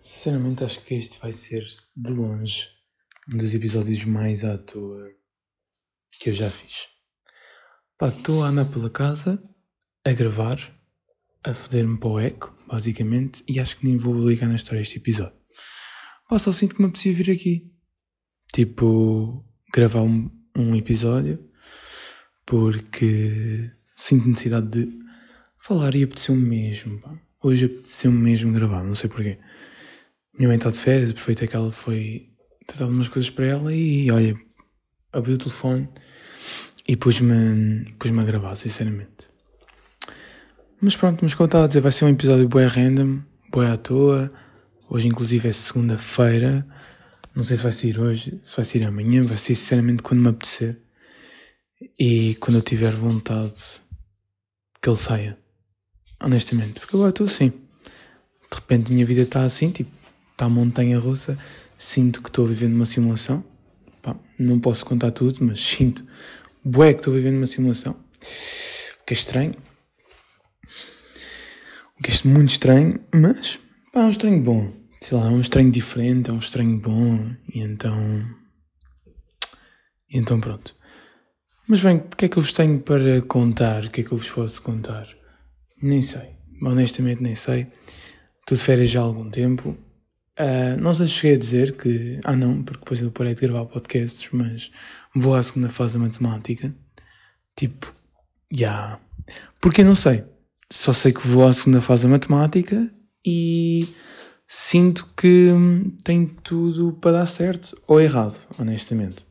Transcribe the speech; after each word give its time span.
Sinceramente, 0.00 0.64
acho 0.64 0.82
que 0.82 0.94
este 0.94 1.18
vai 1.18 1.30
ser, 1.30 1.62
de 1.94 2.10
longe, 2.12 2.68
um 3.30 3.36
dos 3.36 3.52
episódios 3.52 4.02
mais 4.06 4.42
à 4.42 4.56
toa 4.56 5.10
que 6.18 6.30
eu 6.30 6.34
já 6.34 6.48
fiz. 6.48 6.88
Pá, 7.98 8.08
estou 8.08 8.42
a 8.42 8.48
andar 8.48 8.64
pela 8.64 8.88
casa, 8.88 9.42
a 10.02 10.12
gravar, 10.12 10.58
a 11.44 11.52
foder-me 11.52 11.98
para 11.98 12.08
o 12.08 12.18
eco, 12.18 12.56
basicamente, 12.66 13.44
e 13.46 13.60
acho 13.60 13.76
que 13.76 13.84
nem 13.84 13.98
vou 13.98 14.26
ligar 14.26 14.48
na 14.48 14.56
história 14.56 14.80
este 14.80 14.96
episódio. 14.96 15.38
Pá, 16.30 16.38
só 16.38 16.50
sinto 16.50 16.76
que 16.76 16.80
me 16.80 16.88
apetecia 16.88 17.12
vir 17.12 17.30
aqui. 17.30 17.70
Tipo, 18.54 19.44
gravar 19.70 20.00
um, 20.00 20.30
um 20.56 20.74
episódio, 20.74 21.46
porque 22.46 23.70
sinto 23.94 24.28
necessidade 24.28 24.66
de 24.66 24.98
falar 25.58 25.94
e 25.94 26.02
apeteceu-me 26.02 26.40
mesmo, 26.40 26.98
pá. 27.02 27.20
Hoje 27.42 27.66
apeteceu-me 27.66 28.18
mesmo 28.18 28.50
gravar, 28.50 28.82
não 28.82 28.94
sei 28.94 29.10
porquê. 29.10 29.38
Minha 30.40 30.48
mãe 30.48 30.56
está 30.56 30.70
de 30.70 30.78
férias, 30.78 31.10
aproveitei 31.10 31.46
que 31.46 31.54
ela 31.54 31.70
foi 31.70 32.30
tratar 32.66 32.86
umas 32.86 33.08
coisas 33.08 33.28
para 33.28 33.44
ela 33.44 33.74
e 33.74 34.10
olha, 34.10 34.34
abri 35.12 35.34
o 35.34 35.36
telefone 35.36 35.86
e 36.88 36.96
pus-me 36.96 37.84
pus 37.98 38.10
a 38.10 38.24
gravar, 38.24 38.56
sinceramente. 38.56 39.28
Mas 40.80 40.96
pronto, 40.96 41.22
mas 41.22 41.34
como 41.34 41.44
estava 41.44 41.64
a 41.64 41.66
dizer, 41.66 41.82
vai 41.82 41.92
ser 41.92 42.06
um 42.06 42.08
episódio 42.08 42.48
bué 42.48 42.64
random, 42.64 43.20
bué 43.52 43.70
à 43.70 43.76
toa. 43.76 44.32
Hoje 44.88 45.08
inclusive 45.08 45.46
é 45.46 45.52
segunda-feira. 45.52 46.66
Não 47.36 47.42
sei 47.42 47.58
se 47.58 47.62
vai 47.62 47.72
sair 47.72 48.00
hoje, 48.00 48.40
se 48.42 48.56
vai 48.56 48.64
sair 48.64 48.86
amanhã, 48.86 49.20
vai 49.20 49.36
ser 49.36 49.54
sinceramente 49.54 50.02
quando 50.02 50.22
me 50.22 50.28
apetecer. 50.30 50.80
E 51.98 52.34
quando 52.36 52.56
eu 52.56 52.62
tiver 52.62 52.92
vontade 52.92 53.62
que 54.80 54.88
ele 54.88 54.96
saia. 54.96 55.38
Honestamente, 56.18 56.80
porque 56.80 56.96
agora 56.96 57.10
estou 57.10 57.26
assim. 57.26 57.50
De 57.50 58.54
repente 58.54 58.90
a 58.90 58.94
minha 58.94 59.04
vida 59.04 59.20
está 59.20 59.42
assim, 59.42 59.70
tipo, 59.70 59.99
está 60.40 60.46
a 60.46 60.48
montanha 60.48 60.98
russa. 60.98 61.38
Sinto 61.76 62.22
que 62.22 62.30
estou 62.30 62.46
vivendo 62.46 62.74
uma 62.74 62.86
simulação. 62.86 63.44
Pá, 64.02 64.16
não 64.38 64.58
posso 64.58 64.86
contar 64.86 65.10
tudo, 65.10 65.44
mas 65.44 65.60
sinto, 65.60 66.04
bué, 66.64 66.94
que 66.94 67.00
estou 67.00 67.12
vivendo 67.12 67.36
uma 67.36 67.46
simulação. 67.46 67.92
O 67.92 69.04
que 69.04 69.12
é 69.12 69.16
estranho. 69.16 69.54
O 71.98 72.02
que 72.02 72.10
é 72.10 72.28
muito 72.28 72.50
estranho, 72.50 72.98
mas, 73.14 73.58
pá, 73.92 74.00
é 74.00 74.04
um 74.04 74.10
estranho 74.10 74.42
bom. 74.42 74.72
Sei 75.02 75.16
lá, 75.16 75.26
é 75.26 75.30
um 75.30 75.40
estranho 75.40 75.70
diferente, 75.70 76.30
é 76.30 76.32
um 76.32 76.38
estranho 76.38 76.78
bom. 76.78 77.34
E 77.52 77.60
então. 77.60 78.26
E 80.10 80.18
então 80.18 80.40
pronto. 80.40 80.74
Mas 81.68 81.82
bem, 81.82 81.98
o 81.98 82.16
que 82.16 82.24
é 82.24 82.28
que 82.28 82.38
eu 82.38 82.42
vos 82.42 82.52
tenho 82.52 82.80
para 82.80 83.20
contar? 83.22 83.84
O 83.84 83.90
que 83.90 84.00
é 84.00 84.04
que 84.04 84.12
eu 84.12 84.18
vos 84.18 84.30
posso 84.30 84.62
contar? 84.62 85.06
Nem 85.82 86.00
sei. 86.00 86.30
Honestamente, 86.62 87.22
nem 87.22 87.34
sei. 87.34 87.66
Estou 88.40 88.56
de 88.56 88.64
férias 88.64 88.90
já 88.90 89.00
há 89.00 89.04
algum 89.04 89.30
tempo. 89.30 89.76
Uh, 90.40 90.80
não 90.80 90.94
sei 90.94 91.04
se 91.04 91.12
cheguei 91.12 91.36
a 91.36 91.38
dizer 91.38 91.76
que. 91.76 92.18
Ah, 92.24 92.34
não, 92.34 92.62
porque 92.62 92.80
depois 92.80 93.02
eu 93.02 93.10
parei 93.10 93.34
de 93.34 93.42
gravar 93.42 93.66
podcasts, 93.66 94.26
mas 94.32 94.70
vou 95.14 95.34
à 95.34 95.42
segunda 95.42 95.68
fase 95.68 95.98
da 95.98 96.04
matemática. 96.04 96.74
Tipo, 97.54 97.92
já. 98.50 98.58
Yeah. 98.58 99.00
Porque 99.60 99.82
eu 99.82 99.84
não 99.84 99.94
sei. 99.94 100.24
Só 100.72 100.94
sei 100.94 101.12
que 101.12 101.26
vou 101.26 101.46
à 101.46 101.52
segunda 101.52 101.82
fase 101.82 102.04
da 102.04 102.08
matemática 102.08 102.90
e 103.26 103.86
sinto 104.48 105.06
que 105.14 105.50
tem 106.02 106.26
tudo 106.26 106.94
para 106.94 107.18
dar 107.18 107.26
certo 107.26 107.78
ou 107.86 108.00
errado, 108.00 108.38
honestamente. 108.58 109.26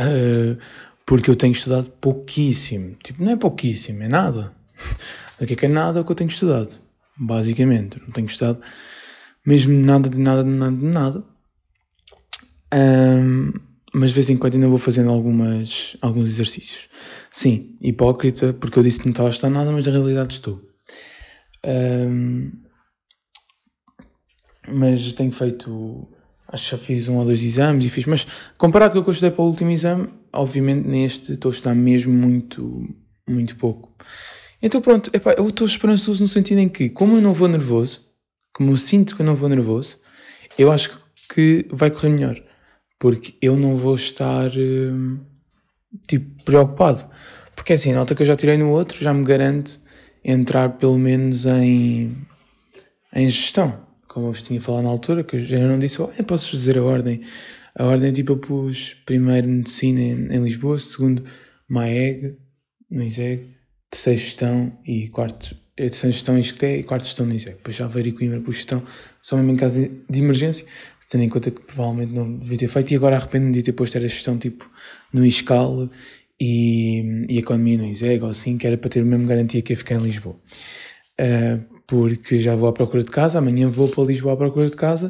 Uh, 0.00 0.56
porque 1.04 1.28
eu 1.28 1.36
tenho 1.36 1.52
estudado 1.52 1.90
pouquíssimo. 2.00 2.96
Tipo, 3.02 3.22
não 3.22 3.32
é 3.32 3.36
pouquíssimo, 3.36 4.02
é 4.02 4.08
nada. 4.08 4.52
O 5.40 5.46
que 5.46 5.52
é 5.52 5.56
que 5.56 5.66
é 5.66 5.68
nada 5.68 6.00
é 6.00 6.02
o 6.02 6.04
que 6.04 6.10
eu 6.10 6.16
tenho 6.16 6.30
estudado. 6.30 6.74
Basicamente. 7.16 8.00
Não 8.00 8.10
tenho 8.10 8.26
estudado 8.26 8.60
mesmo 9.48 9.72
nada 9.72 10.10
de 10.10 10.18
nada 10.18 10.44
de 10.44 10.50
nada 10.50 10.76
de 10.76 10.84
nada. 10.84 11.24
Um, 12.74 13.50
mas 13.94 14.10
de 14.10 14.14
vez 14.14 14.28
em 14.28 14.36
quando 14.36 14.56
ainda 14.56 14.68
vou 14.68 14.76
fazendo 14.76 15.08
algumas, 15.08 15.96
alguns 16.02 16.28
exercícios. 16.28 16.86
Sim, 17.32 17.74
hipócrita, 17.80 18.52
porque 18.52 18.78
eu 18.78 18.82
disse 18.82 19.00
que 19.00 19.06
não 19.06 19.12
estava 19.12 19.30
a 19.30 19.32
estudar 19.32 19.48
nada, 19.48 19.72
mas 19.72 19.86
na 19.86 19.92
realidade 19.92 20.34
estou. 20.34 20.60
Um, 21.66 22.52
mas 24.68 25.14
tenho 25.14 25.32
feito. 25.32 26.06
Acho 26.46 26.64
que 26.64 26.70
já 26.72 26.78
fiz 26.78 27.08
um 27.08 27.16
ou 27.16 27.24
dois 27.24 27.42
exames 27.42 27.86
e 27.86 27.90
fiz. 27.90 28.04
Mas 28.04 28.26
comparado 28.58 28.92
com 28.92 28.98
o 28.98 29.02
que 29.02 29.08
eu 29.08 29.12
estudei 29.12 29.30
para 29.30 29.42
o 29.42 29.46
último 29.46 29.70
exame, 29.70 30.10
obviamente 30.30 30.86
neste 30.86 31.32
estou 31.32 31.48
a 31.48 31.54
estudar 31.54 31.74
mesmo 31.74 32.12
muito, 32.12 32.86
muito 33.26 33.56
pouco. 33.56 33.94
Então 34.60 34.82
pronto, 34.82 35.10
epá, 35.14 35.34
eu 35.38 35.48
estou 35.48 35.66
esperançoso 35.66 36.22
no 36.22 36.28
sentido 36.28 36.58
em 36.58 36.68
que, 36.68 36.90
como 36.90 37.16
eu 37.16 37.22
não 37.22 37.32
vou 37.32 37.48
nervoso, 37.48 38.07
como 38.58 38.72
eu 38.72 38.76
sinto 38.76 39.14
que 39.14 39.22
eu 39.22 39.26
não 39.26 39.36
vou 39.36 39.48
nervoso, 39.48 39.98
eu 40.58 40.72
acho 40.72 41.00
que 41.32 41.64
vai 41.70 41.92
correr 41.92 42.08
melhor. 42.08 42.42
Porque 42.98 43.36
eu 43.40 43.56
não 43.56 43.76
vou 43.76 43.94
estar 43.94 44.50
hum, 44.50 45.20
tipo 46.08 46.42
preocupado. 46.42 47.08
Porque 47.54 47.74
assim, 47.74 47.92
a 47.92 47.94
nota 47.94 48.16
que 48.16 48.22
eu 48.22 48.26
já 48.26 48.34
tirei 48.34 48.58
no 48.58 48.70
outro 48.70 49.00
já 49.00 49.14
me 49.14 49.22
garante 49.22 49.78
entrar 50.24 50.70
pelo 50.70 50.98
menos 50.98 51.46
em, 51.46 52.26
em 53.14 53.28
gestão. 53.28 53.86
Como 54.08 54.26
eu 54.26 54.32
vos 54.32 54.42
tinha 54.42 54.60
falado 54.60 54.82
na 54.82 54.90
altura, 54.90 55.22
que 55.22 55.36
eu 55.36 55.44
já 55.44 55.60
não 55.60 55.78
disse, 55.78 56.02
olha, 56.02 56.24
posso 56.24 56.50
dizer 56.50 56.78
a 56.78 56.82
ordem. 56.82 57.20
A 57.76 57.84
ordem 57.84 58.10
tipo 58.10 58.32
eu 58.32 58.38
pus 58.38 58.94
primeiro 59.06 59.48
medicina 59.48 60.00
em, 60.00 60.34
em 60.34 60.42
Lisboa, 60.42 60.80
segundo 60.80 61.22
MAEG, 61.68 62.36
no 62.90 63.04
ISEG, 63.04 63.54
terceiro 63.88 64.18
gestão 64.18 64.76
e 64.84 65.06
quarto, 65.06 65.54
terceiro 65.84 66.12
gestão 66.12 66.36
em 66.36 66.40
Isqueté 66.40 66.76
e 66.78 66.82
quarto 66.82 67.04
gestão 67.04 67.26
no 67.26 67.34
ISEG. 67.34 67.56
Depois 67.56 67.76
já 67.76 67.86
veio 67.86 68.14
Coimbra 68.14 68.40
por 68.40 68.52
gestão, 68.52 68.82
só 69.22 69.36
mesmo 69.36 69.52
em 69.52 69.56
caso 69.56 69.88
de 70.08 70.18
emergência, 70.18 70.66
tendo 71.08 71.24
em 71.24 71.28
conta 71.28 71.50
que 71.50 71.60
provavelmente 71.60 72.12
não 72.12 72.36
devia 72.36 72.58
ter 72.58 72.68
feito 72.68 72.92
e 72.92 72.96
agora 72.96 73.16
arrependo-me 73.16 73.52
de 73.52 73.62
ter 73.62 73.72
posto 73.72 73.96
a 73.96 74.00
gestão 74.00 74.36
tipo 74.36 74.68
no 75.12 75.24
ISCAL 75.24 75.88
e, 76.40 77.24
e 77.28 77.38
economia 77.38 77.78
no 77.78 77.86
ISEG 77.86 78.22
ou 78.22 78.30
assim, 78.30 78.58
que 78.58 78.66
era 78.66 78.76
para 78.76 78.90
ter 78.90 79.00
a 79.00 79.04
mesma 79.04 79.26
garantia 79.26 79.62
que 79.62 79.72
ia 79.72 79.76
ficar 79.76 79.94
em 79.94 80.02
Lisboa. 80.02 80.36
Uh, 81.20 81.78
porque 81.86 82.38
já 82.38 82.54
vou 82.54 82.68
à 82.68 82.72
procura 82.72 83.02
de 83.02 83.10
casa, 83.10 83.38
amanhã 83.38 83.68
vou 83.68 83.88
para 83.88 84.04
Lisboa 84.04 84.34
à 84.34 84.36
procura 84.36 84.68
de 84.68 84.76
casa 84.76 85.08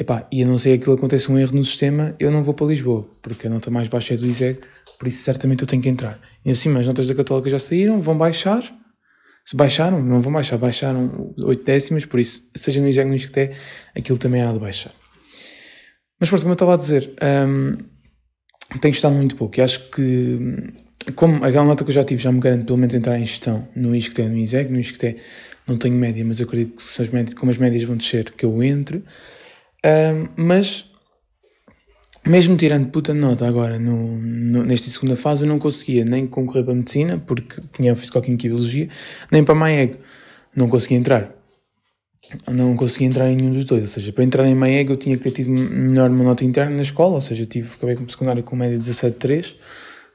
Epá, 0.00 0.26
e 0.32 0.42
a 0.42 0.46
não 0.46 0.56
ser 0.56 0.72
aquilo 0.72 0.94
aconteça 0.94 1.30
um 1.30 1.38
erro 1.38 1.54
no 1.54 1.62
sistema, 1.62 2.16
eu 2.18 2.30
não 2.30 2.42
vou 2.42 2.54
para 2.54 2.64
Lisboa, 2.64 3.06
porque 3.20 3.46
a 3.46 3.50
nota 3.50 3.70
mais 3.70 3.86
baixa 3.86 4.14
é 4.14 4.16
do 4.16 4.26
ISEG, 4.26 4.58
por 4.98 5.06
isso 5.06 5.22
certamente 5.22 5.60
eu 5.60 5.66
tenho 5.66 5.82
que 5.82 5.90
entrar. 5.90 6.18
E 6.42 6.50
assim, 6.50 6.74
as 6.74 6.86
notas 6.86 7.06
da 7.06 7.14
Católica 7.14 7.50
já 7.50 7.58
saíram, 7.58 8.00
vão 8.00 8.16
baixar. 8.16 8.62
Se 9.44 9.56
baixaram, 9.56 10.02
não 10.02 10.20
vão 10.20 10.32
baixar, 10.32 10.58
baixaram 10.58 11.34
8 11.38 11.64
décimas, 11.64 12.04
por 12.04 12.20
isso, 12.20 12.48
seja 12.54 12.80
no 12.80 12.86
ou 12.86 13.06
no 13.06 13.14
ISCTE, 13.14 13.50
aquilo 13.96 14.18
também 14.18 14.42
há 14.42 14.52
de 14.52 14.58
baixar. 14.58 14.92
Mas 16.18 16.28
pronto, 16.28 16.42
como 16.42 16.52
eu 16.52 16.54
estava 16.54 16.74
a 16.74 16.76
dizer, 16.76 17.12
hum, 17.48 17.78
tenho 18.80 18.92
estado 18.92 19.14
muito 19.14 19.36
pouco 19.36 19.58
e 19.58 19.62
acho 19.62 19.90
que, 19.90 20.38
como 21.16 21.44
aquela 21.44 21.64
nota 21.64 21.82
que 21.82 21.90
eu 21.90 21.94
já 21.94 22.04
tive 22.04 22.22
já 22.22 22.30
me 22.30 22.40
garante 22.40 22.66
pelo 22.66 22.78
menos 22.78 22.94
entrar 22.94 23.18
em 23.18 23.24
gestão 23.24 23.66
no 23.74 23.94
ISCTE 23.94 24.22
no 24.22 24.36
ISEG, 24.36 24.70
no 24.70 24.78
ISCTE 24.78 25.16
não 25.66 25.78
tenho 25.78 25.94
média, 25.94 26.24
mas 26.24 26.40
acredito 26.40 26.76
que 26.76 26.82
se 26.82 27.00
as 27.00 27.08
médias, 27.08 27.34
como 27.34 27.50
as 27.50 27.58
médias 27.58 27.82
vão 27.84 27.96
descer, 27.96 28.32
que 28.32 28.44
eu 28.44 28.62
entre. 28.62 29.04
Um, 29.84 30.28
mas, 30.36 30.89
mesmo 32.30 32.56
tirando 32.56 32.88
puta 32.90 33.12
nota 33.12 33.46
agora 33.46 33.78
no, 33.78 34.16
no, 34.16 34.64
nesta 34.64 34.88
segunda 34.88 35.16
fase, 35.16 35.44
eu 35.44 35.48
não 35.48 35.58
conseguia 35.58 36.04
nem 36.04 36.26
concorrer 36.26 36.64
para 36.64 36.72
a 36.72 36.76
medicina, 36.76 37.18
porque 37.18 37.60
tinha 37.72 37.94
fisicoquímica 37.96 38.46
e 38.46 38.48
biologia, 38.48 38.88
nem 39.32 39.42
para 39.42 39.54
a 39.54 39.58
MAEG. 39.58 39.98
Não 40.54 40.68
conseguia 40.68 40.96
entrar. 40.96 41.34
Não 42.48 42.76
conseguia 42.76 43.08
entrar 43.08 43.30
em 43.30 43.36
nenhum 43.36 43.50
dos 43.50 43.64
dois. 43.64 43.82
Ou 43.82 43.88
seja, 43.88 44.12
para 44.12 44.22
entrar 44.22 44.46
em 44.46 44.54
MAEG 44.54 44.90
eu 44.90 44.96
tinha 44.96 45.16
que 45.16 45.24
ter 45.24 45.32
tido 45.32 45.50
melhor 45.50 46.08
uma 46.08 46.22
nota 46.22 46.44
interna 46.44 46.76
na 46.76 46.82
escola, 46.82 47.14
ou 47.14 47.20
seja, 47.20 47.44
tive, 47.46 47.68
acabei 47.74 47.96
com 47.96 48.08
secundário 48.08 48.42
com 48.44 48.54
média 48.54 48.78
17,3, 48.78 49.56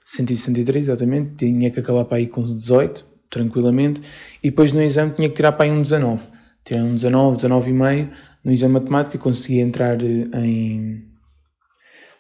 163 0.06 0.88
exatamente, 0.88 1.32
tinha 1.36 1.70
que 1.70 1.80
acabar 1.80 2.06
para 2.06 2.18
aí 2.18 2.28
com 2.28 2.42
18, 2.42 3.06
tranquilamente, 3.30 4.02
e 4.42 4.50
depois 4.50 4.72
no 4.72 4.82
exame 4.82 5.12
tinha 5.14 5.28
que 5.28 5.36
tirar 5.36 5.52
para 5.52 5.66
aí 5.66 5.72
um 5.72 5.82
19. 5.82 6.28
Tirei 6.64 6.82
um 6.82 6.94
19, 6.94 7.38
19,5, 7.38 8.10
no 8.44 8.52
exame 8.52 8.74
de 8.74 8.80
matemática 8.80 9.18
consegui 9.18 9.60
entrar 9.60 10.02
eh, 10.02 10.28
em, 10.36 11.04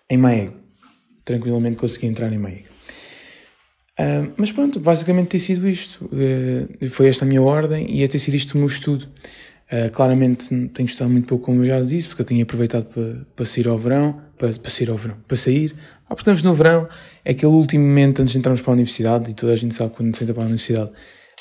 em 0.09 0.17
MAEG. 0.17 0.51
Tranquilamente 1.23 1.77
consegui 1.77 2.07
entrar 2.07 2.31
em 2.31 2.37
MAEG. 2.37 2.63
Uh, 3.99 4.33
mas 4.35 4.51
pronto, 4.51 4.79
basicamente 4.79 5.29
tem 5.29 5.39
sido 5.39 5.67
isto. 5.67 6.05
Uh, 6.05 6.89
foi 6.89 7.07
esta 7.07 7.25
a 7.25 7.27
minha 7.27 7.41
ordem 7.41 7.89
e 7.89 8.03
é 8.03 8.07
ter 8.07 8.19
sido 8.19 8.35
isto 8.35 8.55
o 8.55 8.57
meu 8.57 8.67
estudo. 8.67 9.07
Uh, 9.71 9.89
claramente 9.91 10.47
tenho 10.67 10.85
estado 10.85 11.09
muito 11.09 11.27
pouco, 11.27 11.45
como 11.45 11.61
eu 11.61 11.65
já 11.65 11.81
disse, 11.81 12.07
porque 12.07 12.21
eu 12.21 12.25
tenho 12.25 12.43
aproveitado 12.43 12.85
para, 12.85 13.25
para 13.35 13.45
sair 13.45 13.67
ao 13.67 13.77
verão, 13.77 14.21
para, 14.37 14.53
para 14.53 14.69
sair 14.69 14.89
ao 14.89 14.97
verão, 14.97 15.17
para 15.27 15.37
sair. 15.37 15.75
Ah, 16.07 16.15
no 16.43 16.53
verão 16.53 16.87
é 17.23 17.31
aquele 17.31 17.51
último 17.51 17.83
momento 17.83 18.21
antes 18.21 18.33
de 18.33 18.37
entrarmos 18.37 18.61
para 18.61 18.71
a 18.71 18.73
universidade, 18.73 19.31
e 19.31 19.33
toda 19.33 19.53
a 19.53 19.55
gente 19.55 19.73
sabe 19.73 19.93
quando 19.95 20.15
se 20.15 20.23
entra 20.23 20.35
para 20.35 20.43
a 20.43 20.45
universidade 20.45 20.91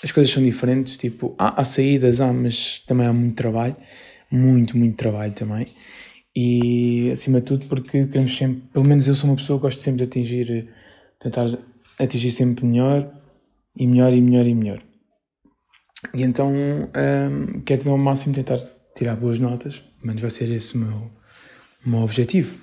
as 0.02 0.12
coisas 0.12 0.30
são 0.30 0.42
diferentes, 0.42 0.98
tipo, 0.98 1.34
há, 1.38 1.62
há 1.62 1.64
saídas, 1.64 2.20
há, 2.20 2.30
mas 2.30 2.80
também 2.80 3.06
há 3.06 3.12
muito 3.12 3.36
trabalho 3.36 3.74
muito, 4.34 4.76
muito 4.76 4.96
trabalho 4.96 5.32
também. 5.32 5.66
E 6.36 7.10
acima 7.12 7.40
de 7.40 7.46
tudo, 7.46 7.66
porque 7.66 8.06
queremos 8.06 8.36
sempre, 8.36 8.62
pelo 8.72 8.84
menos 8.84 9.06
eu 9.06 9.14
sou 9.14 9.30
uma 9.30 9.36
pessoa 9.36 9.58
que 9.58 9.62
gosto 9.62 9.80
sempre 9.80 9.98
de 9.98 10.04
atingir, 10.04 10.68
tentar 11.20 11.46
atingir 11.98 12.30
sempre 12.32 12.66
melhor 12.66 13.08
e 13.76 13.86
melhor 13.86 14.12
e 14.12 14.20
melhor 14.20 14.46
e 14.46 14.54
melhor. 14.54 14.82
E 16.12 16.22
então 16.22 16.52
um, 16.52 17.60
quero 17.60 17.82
ter 17.82 17.88
ao 17.88 17.98
máximo 17.98 18.34
tentar 18.34 18.58
tirar 18.96 19.16
boas 19.16 19.38
notas, 19.38 19.82
mas 20.02 20.20
vai 20.20 20.30
ser 20.30 20.48
esse 20.50 20.76
o 20.76 20.78
meu, 20.78 21.10
o 21.86 21.88
meu 21.88 22.00
objetivo, 22.00 22.58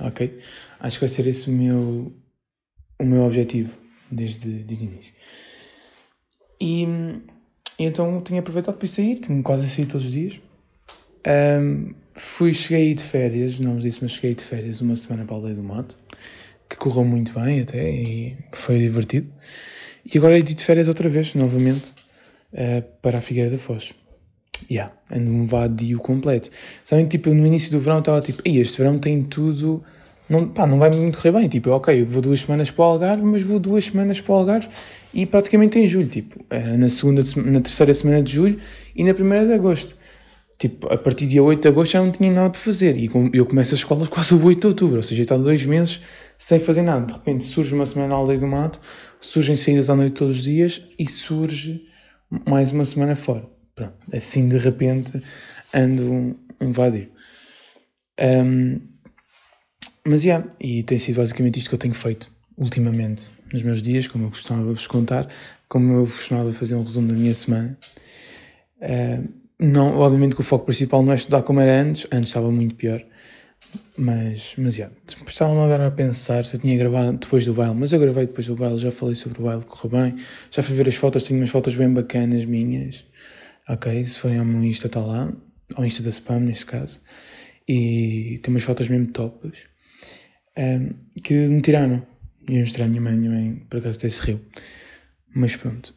ok? 0.00 0.38
Acho 0.78 0.96
que 0.98 1.06
vai 1.06 1.08
ser 1.08 1.26
esse 1.26 1.50
o 1.50 1.52
meu, 1.52 2.12
o 2.98 3.04
meu 3.04 3.22
objetivo 3.22 3.76
desde, 4.10 4.64
desde 4.64 4.84
o 4.84 4.88
início. 4.88 5.14
E, 6.60 6.84
e 7.78 7.84
então 7.84 8.20
tenho 8.20 8.40
aproveitado 8.40 8.76
para 8.76 8.86
sair, 8.86 9.18
tenho 9.18 9.42
quase 9.42 9.66
a 9.66 9.68
sair 9.68 9.86
todos 9.86 10.06
os 10.06 10.12
dias. 10.12 10.40
Um, 11.26 11.94
fui, 12.18 12.52
cheguei 12.52 12.94
de 12.94 13.02
férias, 13.02 13.58
não 13.60 13.74
vos 13.74 13.84
disse, 13.84 14.00
mas 14.02 14.12
cheguei 14.12 14.34
de 14.34 14.44
férias 14.44 14.80
uma 14.80 14.96
semana 14.96 15.24
para 15.24 15.34
a 15.34 15.38
Aldeia 15.38 15.54
do 15.54 15.62
Mato, 15.62 15.96
que 16.68 16.76
correu 16.76 17.04
muito 17.04 17.32
bem 17.32 17.60
até 17.60 17.90
e 17.90 18.36
foi 18.52 18.78
divertido. 18.78 19.28
E 20.12 20.18
agora 20.18 20.38
ido 20.38 20.54
de 20.54 20.64
férias 20.64 20.88
outra 20.88 21.08
vez, 21.08 21.34
novamente, 21.34 21.92
uh, 22.52 22.82
para 23.02 23.18
a 23.18 23.20
Figueira 23.20 23.50
da 23.50 23.58
Foz. 23.58 23.92
Yeah, 24.70 24.92
ando 25.12 25.30
um 25.30 25.44
vadio 25.44 25.98
completo. 25.98 26.50
Sabem 26.82 27.06
tipo, 27.06 27.32
no 27.32 27.46
início 27.46 27.70
do 27.70 27.78
verão 27.78 28.00
estava 28.00 28.20
tipo, 28.20 28.42
este 28.44 28.78
verão 28.78 28.98
tem 28.98 29.22
tudo. 29.22 29.84
Não, 30.28 30.48
pá, 30.48 30.66
não 30.66 30.78
vai 30.78 30.90
muito 30.90 31.18
correr 31.18 31.32
bem. 31.32 31.48
Tipo, 31.48 31.70
ok, 31.70 32.00
eu 32.00 32.06
vou 32.06 32.20
duas 32.20 32.40
semanas 32.40 32.70
para 32.70 32.84
o 32.84 32.88
Algarve, 32.88 33.22
mas 33.22 33.42
vou 33.42 33.58
duas 33.58 33.84
semanas 33.84 34.20
para 34.20 34.32
o 34.32 34.36
Algarve 34.36 34.68
e 35.14 35.24
praticamente 35.24 35.78
em 35.78 35.86
julho. 35.86 36.08
Tipo, 36.08 36.44
na 36.76 36.88
segunda, 36.88 37.22
na 37.36 37.60
terceira 37.60 37.94
semana 37.94 38.22
de 38.22 38.32
julho 38.32 38.60
e 38.96 39.04
na 39.04 39.14
primeira 39.14 39.46
de 39.46 39.52
agosto. 39.52 39.96
Tipo, 40.58 40.92
a 40.92 40.98
partir 40.98 41.26
do 41.26 41.30
dia 41.30 41.42
8 41.42 41.62
de 41.62 41.68
agosto 41.68 41.92
já 41.92 42.02
não 42.02 42.10
tinha 42.10 42.32
nada 42.32 42.50
para 42.50 42.58
fazer. 42.58 42.96
E 42.96 43.08
eu 43.32 43.46
começo 43.46 43.74
a 43.74 43.78
escola 43.78 44.06
quase 44.08 44.34
o 44.34 44.44
8 44.44 44.60
de 44.60 44.66
outubro, 44.66 44.96
ou 44.96 45.02
seja, 45.02 45.22
está 45.22 45.36
dois 45.36 45.64
meses 45.64 46.00
sem 46.36 46.58
fazer 46.58 46.82
nada. 46.82 47.06
De 47.06 47.12
repente 47.12 47.44
surge 47.44 47.74
uma 47.74 47.86
semana 47.86 48.14
à 48.14 48.18
aldeia 48.18 48.38
do 48.38 48.46
mato, 48.46 48.80
surgem 49.20 49.54
saídas 49.54 49.88
à 49.88 49.94
noite 49.94 50.14
todos 50.14 50.38
os 50.38 50.42
dias 50.42 50.82
e 50.98 51.08
surge 51.08 51.86
mais 52.46 52.72
uma 52.72 52.84
semana 52.84 53.14
fora. 53.14 53.48
Pronto, 53.74 53.94
assim 54.12 54.48
de 54.48 54.58
repente 54.58 55.22
ando 55.72 56.12
um, 56.12 56.34
um 56.60 56.72
mas, 60.04 60.24
yeah, 60.24 60.48
e 60.58 60.82
tem 60.82 60.98
sido 60.98 61.16
basicamente 61.16 61.58
isto 61.58 61.68
que 61.68 61.74
eu 61.74 61.78
tenho 61.78 61.92
feito 61.92 62.30
ultimamente 62.56 63.30
nos 63.52 63.62
meus 63.62 63.82
dias, 63.82 64.08
como 64.08 64.24
eu 64.24 64.30
costumava 64.30 64.72
vos 64.72 64.86
contar, 64.86 65.28
como 65.68 65.92
eu 65.92 66.06
costumava 66.06 66.52
fazer 66.52 66.74
um 66.74 66.82
resumo 66.82 67.08
da 67.08 67.14
minha 67.14 67.34
semana. 67.34 67.78
Não, 69.58 69.98
obviamente 69.98 70.34
que 70.34 70.40
o 70.40 70.44
foco 70.44 70.66
principal 70.66 71.02
não 71.02 71.12
é 71.12 71.16
estudar 71.16 71.42
como 71.42 71.60
era 71.60 71.80
antes, 71.80 72.06
antes 72.12 72.30
estava 72.30 72.50
muito 72.50 72.74
pior, 72.74 73.04
mas, 73.96 74.54
mas 74.56 74.76
yeah, 74.76 74.94
estava-me 75.26 75.60
agora 75.60 75.88
a 75.88 75.90
pensar 75.90 76.44
se 76.44 76.56
eu 76.56 76.60
tinha 76.60 76.76
gravado 76.78 77.18
depois 77.18 77.44
do 77.44 77.54
baile, 77.54 77.74
mas 77.74 77.92
eu 77.92 78.00
gravei 78.00 78.26
depois 78.26 78.46
do 78.46 78.56
baile, 78.56 78.78
já 78.78 78.90
falei 78.90 79.14
sobre 79.14 79.40
o 79.40 79.44
baile, 79.44 79.64
correu 79.64 80.02
bem, 80.02 80.16
já 80.50 80.62
fui 80.62 80.74
ver 80.74 80.88
as 80.88 80.94
fotos, 80.94 81.24
tenho 81.24 81.40
umas 81.40 81.50
fotos 81.50 81.74
bem 81.74 81.92
bacanas 81.92 82.44
minhas, 82.44 83.04
Ok, 83.68 84.02
se 84.06 84.18
forem 84.18 84.38
ao 84.38 84.46
meu 84.46 84.64
Insta 84.64 84.86
está 84.86 84.98
lá, 84.98 85.30
ao 85.74 85.84
Insta 85.84 86.02
da 86.02 86.08
Spam 86.08 86.40
neste 86.40 86.64
caso, 86.64 87.02
e 87.68 88.40
tem 88.42 88.54
umas 88.54 88.62
fotos 88.62 88.88
mesmo 88.88 89.08
topas 89.08 89.58
um, 90.56 90.94
que 91.22 91.34
me 91.34 91.60
tiraram. 91.60 92.02
Eu 92.48 92.60
mostrei 92.60 92.86
à 92.86 92.88
minha 92.88 93.02
mãe, 93.02 93.12
a 93.12 93.16
minha 93.16 93.30
mãe 93.30 93.62
por 93.68 93.78
acaso 93.78 93.98
até 93.98 94.08
se. 94.08 94.40
Mas 95.34 95.54
pronto. 95.54 95.94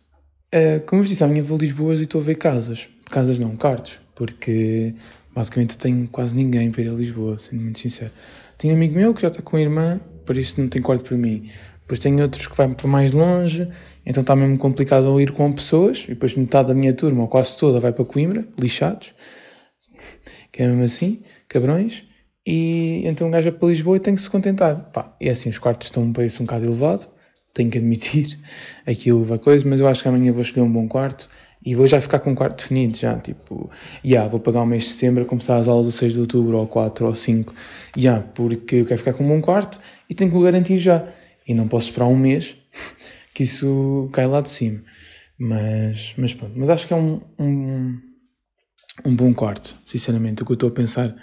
Uh, 0.54 0.82
como 0.86 1.02
eu 1.02 1.06
disse, 1.06 1.24
a 1.24 1.28
minha 1.28 1.42
vou 1.42 1.58
Lisboa 1.58 1.96
e 1.96 2.04
estou 2.04 2.20
a 2.20 2.24
ver 2.26 2.36
casas. 2.36 2.90
Casas 3.12 3.38
não, 3.38 3.56
quartos, 3.56 4.00
porque 4.16 4.96
basicamente 5.36 5.78
tenho 5.78 6.08
quase 6.08 6.36
ninguém 6.36 6.72
para 6.72 6.82
ir 6.82 6.90
a 6.90 6.94
Lisboa, 6.94 7.38
sendo 7.40 7.62
muito 7.62 7.80
sincero. 7.80 8.12
Tenho 8.58 8.74
um 8.74 8.78
amigo 8.78 8.96
meu 8.96 9.14
que 9.14 9.22
já 9.22 9.28
está 9.28 9.42
com 9.42 9.58
a 9.58 9.62
irmã, 9.62 10.00
por 10.26 10.38
isso 10.38 10.60
não 10.62 10.68
tem 10.68 10.82
quarto 10.82 11.04
para 11.04 11.18
mim. 11.18 11.50
Depois 11.82 12.00
tenho 12.00 12.22
outros 12.22 12.48
que 12.48 12.56
vai 12.56 12.70
para 12.70 12.88
mais 12.88 13.12
longe, 13.12 13.68
então 14.06 14.22
está 14.22 14.36
mesmo 14.36 14.58
complicado 14.58 15.20
ir 15.20 15.32
com 15.32 15.52
pessoas, 15.52 16.06
e 16.06 16.10
depois 16.10 16.36
metade 16.36 16.70
da 16.70 16.74
minha 16.74 16.94
turma, 16.94 17.24
ou 17.24 17.28
quase 17.28 17.58
toda, 17.58 17.80
vai 17.80 17.92
para 17.92 18.06
Coimbra, 18.06 18.48
lixados, 18.58 19.14
que 20.52 20.64
é 20.64 20.68
mesmo 20.68 20.84
assim, 20.84 21.22
cabrões, 21.50 22.06
e 22.46 23.02
então 23.06 23.28
um 23.28 23.32
gajo 23.32 23.50
vai 23.50 23.60
para 23.60 23.68
Lisboa 23.68 23.98
e 23.98 24.00
tem 24.00 24.16
que 24.16 24.22
se 24.22 24.30
contentar. 24.30 24.90
Pá, 24.92 25.16
e 25.20 25.30
assim, 25.30 25.50
os 25.50 25.60
quartos 25.60 25.88
estão 25.88 26.04
um 26.04 26.14
preço 26.14 26.42
um 26.42 26.46
bocado 26.46 26.66
elevado, 26.66 27.08
tenho 27.54 27.70
que 27.70 27.78
admitir, 27.78 28.40
aquilo 28.88 29.24
vai 29.24 29.38
coisa, 29.38 29.68
mas 29.68 29.80
eu 29.80 29.88
acho 29.88 30.02
que 30.02 30.08
amanhã 30.08 30.32
vou 30.32 30.42
escolher 30.42 30.66
um 30.66 30.72
bom 30.72 30.88
quarto, 30.88 31.30
e 31.64 31.76
vou 31.76 31.86
já 31.86 32.02
ficar 32.02 32.20
com 32.20 32.32
um 32.32 32.36
quarto 32.36 32.58
definido, 32.58 32.98
já, 32.98 33.18
tipo, 33.18 33.70
yeah, 34.04 34.28
vou 34.28 34.40
pagar 34.40 34.62
o 34.62 34.66
mês 34.66 34.84
de 34.84 34.90
setembro, 34.90 35.26
começar 35.26 35.58
as 35.58 35.68
aulas 35.68 35.88
a 35.88 35.92
6 35.92 36.14
de 36.14 36.20
outubro, 36.20 36.58
ou 36.58 36.68
4 36.68 37.06
ou 37.06 37.14
5, 37.14 37.54
já, 37.96 38.02
yeah, 38.02 38.28
porque 38.34 38.78
eu 38.78 38.86
quero 38.86 38.98
ficar 38.98 39.14
com 39.14 39.24
um 39.24 39.28
bom 39.28 39.42
quarto, 39.42 39.80
e 40.10 40.16
tenho 40.16 40.32
que 40.32 40.38
o 40.38 40.42
garantir 40.42 40.78
já, 40.78 41.08
e 41.48 41.54
não 41.54 41.68
posso 41.68 41.86
esperar 41.90 42.08
um 42.08 42.18
mês, 42.18 42.56
que 43.34 43.44
isso 43.44 44.10
cai 44.12 44.26
lá 44.26 44.42
de 44.42 44.50
cima. 44.50 44.82
Mas, 45.38 46.14
mas 46.18 46.34
pronto, 46.34 46.54
mas 46.56 46.70
acho 46.70 46.88
que 46.88 46.94
é 46.94 46.96
um, 46.96 47.22
um, 47.40 48.00
um 49.06 49.16
bom 49.16 49.34
quarto, 49.34 49.76
sinceramente, 49.86 50.44
o 50.44 50.46
que 50.46 50.52
eu 50.52 50.56
estou 50.56 50.70
a 50.70 50.72
pensar 50.72 51.16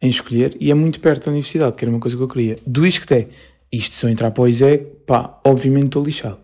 em 0.00 0.08
escolher, 0.08 0.56
e 0.60 0.70
é 0.70 0.74
muito 0.74 1.00
perto 1.00 1.24
da 1.24 1.30
universidade, 1.30 1.76
que 1.76 1.84
era 1.84 1.90
uma 1.90 2.00
coisa 2.00 2.16
que 2.16 2.22
eu 2.22 2.28
queria. 2.28 2.56
Do 2.66 2.86
ISCTE, 2.86 3.28
isto 3.72 3.94
se 3.94 4.06
eu 4.06 4.10
entrar 4.10 4.30
para 4.30 4.42
o 4.42 4.48
ISEG, 4.48 4.84
pá, 5.06 5.40
obviamente 5.44 5.86
estou 5.86 6.04
lixado. 6.04 6.38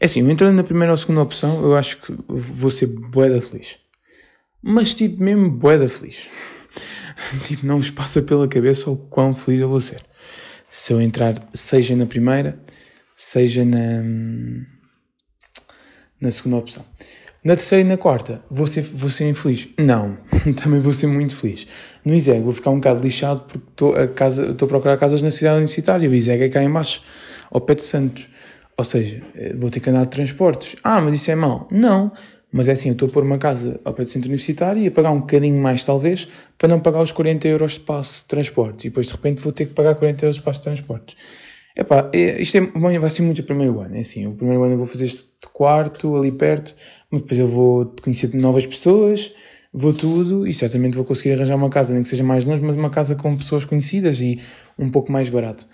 É 0.00 0.06
assim, 0.06 0.20
eu 0.20 0.30
entrando 0.30 0.56
na 0.56 0.62
primeira 0.62 0.92
ou 0.92 0.96
segunda 0.96 1.22
opção, 1.22 1.62
eu 1.62 1.74
acho 1.74 1.98
que 1.98 2.14
vou 2.28 2.70
ser 2.70 2.86
boeda 2.86 3.40
feliz. 3.40 3.78
Mas 4.62 4.94
tipo, 4.94 5.22
mesmo 5.22 5.50
boeda 5.50 5.88
feliz. 5.88 6.28
tipo, 7.46 7.66
não 7.66 7.78
vos 7.78 7.90
passa 7.90 8.20
pela 8.20 8.46
cabeça 8.46 8.90
o 8.90 8.96
quão 8.96 9.34
feliz 9.34 9.60
eu 9.60 9.68
vou 9.68 9.80
ser. 9.80 10.02
Se 10.68 10.92
eu 10.92 11.00
entrar, 11.00 11.34
seja 11.54 11.96
na 11.96 12.06
primeira, 12.06 12.60
seja 13.16 13.64
na, 13.64 14.02
na 16.20 16.30
segunda 16.30 16.56
opção. 16.56 16.84
Na 17.46 17.54
terceira 17.54 17.82
e 17.82 17.84
na 17.84 17.96
quarta, 17.96 18.42
vou 18.50 18.66
ser, 18.66 18.82
vou 18.82 19.08
ser 19.08 19.28
infeliz? 19.28 19.68
Não, 19.78 20.18
também 20.60 20.80
vou 20.80 20.92
ser 20.92 21.06
muito 21.06 21.32
feliz. 21.34 21.64
No 22.04 22.12
ISEG 22.12 22.42
vou 22.42 22.52
ficar 22.52 22.70
um 22.70 22.76
bocado 22.76 23.00
lixado 23.00 23.42
porque 23.42 23.68
estou 23.68 23.94
a, 23.94 24.08
casa, 24.08 24.50
estou 24.50 24.66
a 24.66 24.68
procurar 24.68 24.96
casas 24.96 25.22
na 25.22 25.30
cidade 25.30 25.58
universitária. 25.58 26.10
O 26.10 26.14
ISEG 26.14 26.42
é 26.42 26.48
cá 26.48 26.60
em 26.60 26.70
baixo, 26.70 27.02
ao 27.48 27.60
pé 27.60 27.76
de 27.76 27.84
Santos. 27.84 28.28
Ou 28.78 28.84
seja, 28.84 29.22
eh, 29.34 29.54
vou 29.54 29.70
ter 29.70 29.80
que 29.80 29.90
andar 29.90 30.04
de 30.04 30.10
transportes. 30.10 30.76
Ah, 30.84 31.00
mas 31.00 31.14
isso 31.14 31.30
é 31.30 31.34
mau. 31.34 31.66
Não, 31.70 32.12
mas 32.52 32.68
é 32.68 32.72
assim, 32.72 32.88
eu 32.88 32.92
estou 32.92 33.08
a 33.08 33.10
pôr 33.12 33.22
uma 33.22 33.38
casa 33.38 33.80
ao 33.84 33.92
pé 33.92 34.04
do 34.04 34.10
centro 34.10 34.28
universitário 34.28 34.82
e 34.82 34.86
a 34.86 34.90
pagar 34.90 35.10
um 35.10 35.20
bocadinho 35.20 35.60
mais, 35.60 35.84
talvez, 35.84 36.28
para 36.56 36.68
não 36.68 36.80
pagar 36.80 37.02
os 37.02 37.12
40 37.12 37.48
euros 37.48 37.72
de 37.72 37.80
passe 37.80 38.20
de 38.20 38.26
transportes. 38.26 38.84
E 38.84 38.88
depois, 38.88 39.06
de 39.06 39.12
repente, 39.12 39.42
vou 39.42 39.52
ter 39.52 39.66
que 39.66 39.74
pagar 39.74 39.94
40 39.94 40.24
euros 40.24 40.36
de 40.36 40.42
passe 40.42 40.60
de 40.60 40.64
transportes. 40.64 41.16
Epá, 41.76 42.10
é, 42.14 42.40
isto 42.40 42.56
é, 42.56 42.60
bom, 42.62 42.98
vai 42.98 43.10
ser 43.10 43.22
muito 43.22 43.40
o 43.40 43.44
primeiro 43.44 43.78
ano. 43.80 43.96
É 43.96 44.00
assim, 44.00 44.26
o 44.26 44.32
primeiro 44.32 44.62
ano 44.62 44.74
eu 44.74 44.78
vou 44.78 44.86
fazer 44.86 45.04
este 45.04 45.28
quarto 45.52 46.16
ali 46.16 46.32
perto, 46.32 46.74
mas 47.10 47.20
depois 47.20 47.38
eu 47.38 47.46
vou 47.46 47.84
conhecer 48.02 48.34
novas 48.34 48.64
pessoas, 48.64 49.32
vou 49.72 49.92
tudo 49.92 50.46
e 50.46 50.54
certamente 50.54 50.96
vou 50.96 51.04
conseguir 51.04 51.32
arranjar 51.32 51.56
uma 51.56 51.68
casa, 51.68 51.92
nem 51.92 52.02
que 52.02 52.08
seja 52.08 52.24
mais 52.24 52.44
longe, 52.44 52.62
mas 52.62 52.76
uma 52.76 52.88
casa 52.88 53.14
com 53.14 53.36
pessoas 53.36 53.66
conhecidas 53.66 54.20
e 54.20 54.40
um 54.78 54.90
pouco 54.90 55.12
mais 55.12 55.28
barato. 55.28 55.68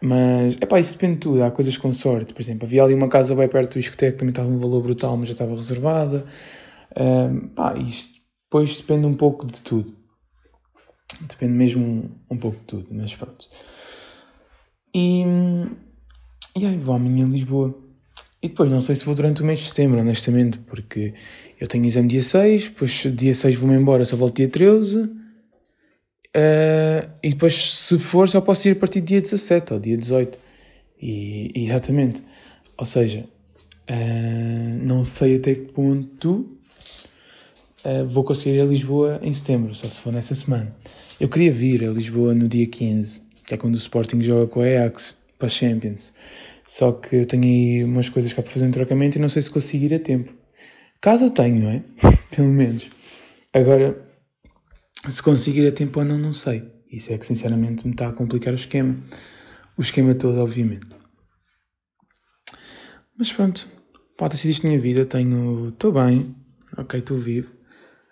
Mas, 0.00 0.56
é 0.60 0.66
pá, 0.66 0.78
isso 0.78 0.92
depende 0.92 1.14
de 1.14 1.20
tudo. 1.20 1.42
Há 1.42 1.50
coisas 1.50 1.76
com 1.76 1.92
sorte. 1.92 2.34
Por 2.34 2.42
exemplo, 2.42 2.66
havia 2.66 2.82
ali 2.82 2.94
uma 2.94 3.08
casa 3.08 3.34
bem 3.34 3.48
perto 3.48 3.74
do 3.74 3.80
discoteca 3.80 4.12
que 4.12 4.18
também 4.18 4.32
estava 4.32 4.48
um 4.48 4.58
valor 4.58 4.82
brutal, 4.82 5.16
mas 5.16 5.28
já 5.28 5.32
estava 5.32 5.54
reservada. 5.54 6.26
Um, 6.96 7.48
pá, 7.48 7.74
isto 7.78 8.14
depois 8.44 8.76
depende 8.76 9.06
um 9.06 9.14
pouco 9.14 9.46
de 9.46 9.62
tudo. 9.62 9.94
Depende 11.28 11.52
mesmo 11.52 11.84
um, 11.84 12.10
um 12.34 12.36
pouco 12.36 12.58
de 12.58 12.64
tudo, 12.64 12.88
mas 12.90 13.14
pronto. 13.14 13.48
E, 14.94 15.24
e 16.56 16.66
aí 16.66 16.76
vou 16.76 16.94
amanhã 16.94 17.24
a 17.24 17.28
Lisboa. 17.28 17.74
E 18.42 18.48
depois 18.48 18.70
não 18.70 18.82
sei 18.82 18.94
se 18.94 19.06
vou 19.06 19.14
durante 19.14 19.42
o 19.42 19.44
mês 19.44 19.60
de 19.60 19.66
setembro, 19.70 19.98
honestamente, 19.98 20.58
porque 20.58 21.14
eu 21.58 21.66
tenho 21.66 21.86
exame 21.86 22.08
dia 22.08 22.22
6, 22.22 22.68
depois 22.68 22.90
dia 23.14 23.34
6 23.34 23.54
vou-me 23.54 23.74
embora, 23.74 24.04
só 24.04 24.16
volto 24.16 24.36
dia 24.36 24.48
13. 24.48 25.23
Uh, 26.36 27.08
e 27.22 27.30
depois, 27.30 27.54
se 27.54 27.98
for, 27.98 28.28
só 28.28 28.40
posso 28.40 28.66
ir 28.66 28.72
a 28.72 28.76
partir 28.76 29.00
do 29.00 29.06
dia 29.06 29.20
17 29.20 29.72
ou 29.72 29.78
dia 29.78 29.96
18. 29.96 30.38
E, 31.00 31.52
exatamente. 31.54 32.22
Ou 32.76 32.84
seja, 32.84 33.24
uh, 33.90 34.78
não 34.82 35.04
sei 35.04 35.36
até 35.36 35.54
que 35.54 35.72
ponto 35.72 36.58
uh, 37.84 38.06
vou 38.08 38.24
conseguir 38.24 38.56
ir 38.56 38.60
a 38.60 38.64
Lisboa 38.64 39.20
em 39.22 39.32
setembro, 39.32 39.74
só 39.74 39.88
se 39.88 40.00
for 40.00 40.12
nessa 40.12 40.34
semana. 40.34 40.74
Eu 41.20 41.28
queria 41.28 41.52
vir 41.52 41.84
a 41.84 41.92
Lisboa 41.92 42.34
no 42.34 42.48
dia 42.48 42.66
15, 42.66 43.22
que 43.46 43.54
é 43.54 43.56
quando 43.56 43.74
o 43.74 43.78
Sporting 43.78 44.20
joga 44.20 44.48
com 44.48 44.60
a 44.60 44.64
Ajax 44.64 45.14
para 45.38 45.46
a 45.46 45.50
Champions. 45.50 46.12
Só 46.66 46.92
que 46.92 47.16
eu 47.16 47.26
tenho 47.26 47.44
aí 47.44 47.84
umas 47.84 48.08
coisas 48.08 48.32
cá 48.32 48.42
para 48.42 48.50
fazer 48.50 48.66
um 48.66 48.70
trocamento 48.70 49.18
e 49.18 49.20
não 49.20 49.28
sei 49.28 49.42
se 49.42 49.50
consigo 49.50 49.84
ir 49.84 49.94
a 49.94 49.98
tempo. 50.00 50.32
Caso 51.00 51.26
eu 51.26 51.30
tenho, 51.30 51.62
não 51.62 51.70
é? 51.70 51.82
Pelo 52.34 52.48
menos. 52.48 52.90
Agora, 53.52 53.96
se 55.08 55.22
consigo 55.22 55.58
ir 55.58 55.68
a 55.68 55.72
tempo 55.72 56.00
ou 56.00 56.04
não, 56.04 56.18
não 56.18 56.32
sei. 56.32 56.64
Isso 56.90 57.12
é 57.12 57.18
que 57.18 57.26
sinceramente 57.26 57.86
me 57.86 57.92
está 57.92 58.08
a 58.08 58.12
complicar 58.12 58.52
o 58.52 58.56
esquema. 58.56 58.94
O 59.76 59.80
esquema 59.80 60.14
todo, 60.14 60.38
obviamente. 60.38 60.86
Mas 63.18 63.32
pronto, 63.32 63.68
pode 64.16 64.32
ter 64.32 64.36
sido 64.38 64.50
isto 64.50 64.66
minha 64.66 64.78
vida. 64.78 65.04
Tenho. 65.04 65.70
Estou 65.70 65.92
bem, 65.92 66.34
ok, 66.76 67.00
estou 67.00 67.18
vivo. 67.18 67.52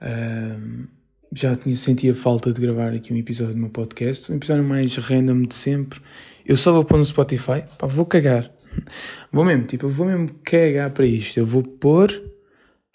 Um, 0.00 0.86
já 1.34 1.54
tinha 1.54 1.74
sentido 1.76 2.12
a 2.12 2.16
falta 2.16 2.52
de 2.52 2.60
gravar 2.60 2.92
aqui 2.92 3.12
um 3.12 3.16
episódio 3.16 3.54
do 3.54 3.60
meu 3.60 3.70
podcast, 3.70 4.30
um 4.30 4.36
episódio 4.36 4.64
mais 4.64 4.96
random 4.96 5.42
de 5.42 5.54
sempre. 5.54 6.00
Eu 6.44 6.56
só 6.56 6.72
vou 6.72 6.84
pôr 6.84 6.98
no 6.98 7.04
Spotify, 7.04 7.64
pá, 7.78 7.86
vou 7.86 8.04
cagar. 8.04 8.50
Vou 9.30 9.44
mesmo, 9.44 9.66
tipo, 9.66 9.84
eu 9.84 9.90
vou 9.90 10.06
mesmo 10.06 10.30
cagar 10.42 10.90
para 10.90 11.04
isto. 11.04 11.36
Eu 11.36 11.44
vou 11.44 11.62
pôr 11.62 12.10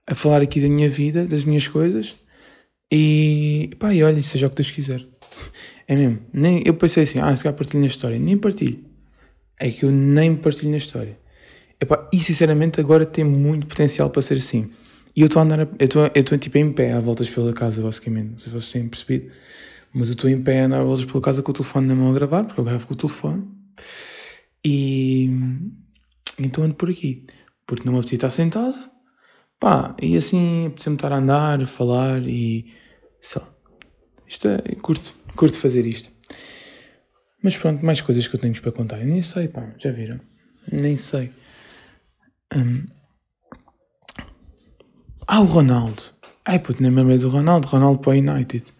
a 0.07 0.15
falar 0.15 0.41
aqui 0.41 0.59
da 0.59 0.67
minha 0.67 0.89
vida, 0.89 1.23
das 1.25 1.43
minhas 1.43 1.67
coisas, 1.67 2.19
E 2.91 3.71
pá, 3.79 3.93
e 3.93 4.03
olha, 4.03 4.21
seja 4.21 4.47
o 4.47 4.49
que 4.49 4.55
Deus 4.57 4.71
quiser. 4.71 5.05
É 5.87 5.95
mesmo. 5.95 6.19
Nem, 6.33 6.61
eu 6.65 6.73
pensei 6.73 7.03
assim, 7.03 7.19
ah, 7.19 7.35
se 7.35 7.43
calhar 7.43 7.55
partilho 7.55 7.81
na 7.81 7.87
história. 7.87 8.19
Nem 8.19 8.37
partilho. 8.37 8.83
É 9.59 9.69
que 9.71 9.85
eu 9.85 9.91
nem 9.91 10.35
partilho 10.35 10.71
na 10.71 10.77
história. 10.77 11.17
E 12.11 12.19
sinceramente 12.19 12.79
agora 12.79 13.05
tem 13.05 13.23
muito 13.23 13.67
potencial 13.67 14.09
para 14.09 14.21
ser 14.21 14.35
assim. 14.35 14.71
E 15.15 15.21
eu 15.21 15.25
estou 15.25 15.39
a 15.39 15.43
andar, 15.43 15.59
eu 15.59 16.11
estou, 16.13 16.37
tipo 16.37 16.57
em 16.57 16.71
pé 16.71 16.91
à 16.91 16.99
voltas 16.99 17.29
pela 17.29 17.53
casa, 17.53 17.81
basicamente. 17.81 18.31
Não 18.31 18.37
sei 18.37 18.51
se 18.51 18.51
vocês 18.51 18.71
têm 18.71 18.87
percebido. 18.87 19.31
Mas 19.93 20.09
eu 20.09 20.13
estou 20.13 20.29
em 20.29 20.41
pé 20.41 20.61
a 20.61 20.65
andar 20.65 20.81
à 20.81 20.83
voltas 20.83 21.05
pela 21.05 21.21
casa 21.21 21.41
com 21.41 21.51
o 21.51 21.53
telefone 21.53 21.87
na 21.87 21.95
mão 21.95 22.11
a 22.11 22.13
gravar, 22.13 22.43
porque 22.43 22.59
eu 22.59 22.65
gravo 22.65 22.87
com 22.87 22.93
o 22.93 22.97
telefone. 22.97 23.47
E 24.63 25.29
então 26.39 26.63
ando 26.63 26.75
por 26.75 26.89
aqui. 26.89 27.25
Porque 27.65 27.83
não 27.85 27.93
me 27.93 27.99
apetecia 27.99 28.17
estar 28.17 28.29
sentado. 28.29 28.77
Pá, 29.59 29.95
e 30.01 30.15
assim 30.15 30.67
apetece-me 30.67 30.95
estar 30.95 31.11
a 31.11 31.17
andar, 31.17 31.65
falar 31.65 32.21
e. 32.27 32.73
só. 33.21 33.47
Isto 34.27 34.49
é. 34.49 34.75
Curto, 34.81 35.13
curto 35.35 35.57
fazer 35.57 35.85
isto. 35.85 36.11
Mas 37.43 37.57
pronto, 37.57 37.85
mais 37.85 38.01
coisas 38.01 38.27
que 38.27 38.35
eu 38.35 38.39
tenho 38.39 38.59
para 38.61 38.71
contar. 38.71 38.99
Eu 38.99 39.07
nem 39.07 39.21
sei, 39.21 39.47
pá, 39.47 39.73
já 39.77 39.91
viram? 39.91 40.19
Nem 40.71 40.97
sei. 40.97 41.31
Um... 42.55 42.85
Ah, 45.25 45.41
o 45.41 45.45
Ronaldo. 45.45 46.03
Ai 46.45 46.59
puto, 46.59 46.81
nem 46.81 46.91
me 46.91 47.17
do 47.17 47.29
Ronaldo. 47.29 47.67
Ronaldo 47.67 47.99
para 47.99 48.11
o 48.11 48.13
United. 48.13 48.73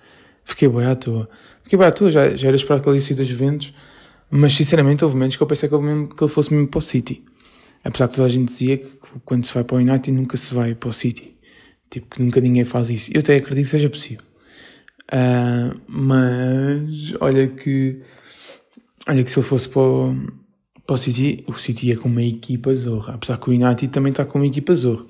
Fiquei 0.43 0.69
bem 0.69 0.85
à 0.85 0.95
toa. 0.95 1.29
Fiquei 1.63 1.77
bem 1.77 1.87
à 1.87 1.91
toa, 1.91 2.09
já, 2.09 2.35
já 2.35 2.47
era 2.47 2.55
esperar 2.55 2.81
que 2.81 2.89
ele 2.89 2.97
ia 2.97 3.15
das 3.15 3.25
Juventus. 3.25 3.73
Mas 4.29 4.53
sinceramente 4.53 5.03
houve 5.03 5.15
momentos 5.15 5.37
que 5.37 5.43
eu 5.43 5.47
pensei 5.47 5.67
que 5.67 5.77
mesmo, 5.77 6.13
que 6.13 6.23
ele 6.23 6.31
fosse 6.31 6.53
mesmo 6.53 6.67
para 6.67 6.77
o 6.77 6.81
City. 6.81 7.23
Apesar 7.83 8.07
que 8.07 8.15
toda 8.15 8.25
a 8.25 8.29
gente 8.29 8.47
dizia 8.47 8.77
que 8.77 8.97
quando 9.23 9.45
se 9.45 9.53
vai 9.53 9.63
para 9.63 9.75
o 9.75 9.79
United 9.79 10.11
nunca 10.11 10.37
se 10.37 10.53
vai 10.53 10.75
para 10.75 10.89
o 10.89 10.93
City. 10.93 11.37
Tipo, 11.89 12.07
que 12.15 12.21
nunca 12.21 12.41
ninguém 12.41 12.65
faz 12.65 12.89
isso. 12.89 13.11
Eu 13.13 13.19
até 13.19 13.35
acredito 13.35 13.65
que 13.65 13.71
seja 13.71 13.89
possível. 13.89 14.25
Uh, 15.11 15.79
mas 15.87 17.13
olha 17.21 17.47
que 17.47 18.01
olha 19.07 19.23
que 19.23 19.31
se 19.31 19.39
ele 19.39 19.47
fosse 19.47 19.69
para 19.69 19.81
o, 19.81 20.15
para 20.85 20.93
o 20.93 20.97
City, 20.97 21.45
o 21.47 21.53
City 21.53 21.93
é 21.93 21.95
com 21.95 22.09
uma 22.09 22.23
equipa 22.23 22.73
zorra. 22.75 23.13
Apesar 23.13 23.37
que 23.37 23.49
o 23.49 23.53
United 23.53 23.87
também 23.87 24.11
está 24.11 24.25
com 24.25 24.37
uma 24.37 24.47
equipa 24.47 24.75
zorra. 24.75 25.05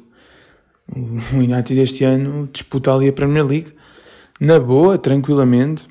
O 1.33 1.37
United 1.37 1.79
este 1.79 2.03
ano 2.03 2.47
disputa 2.53 2.93
ali 2.93 3.09
a 3.09 3.13
Premier 3.13 3.45
League 3.45 3.73
na 4.39 4.59
boa, 4.59 4.97
tranquilamente. 4.97 5.87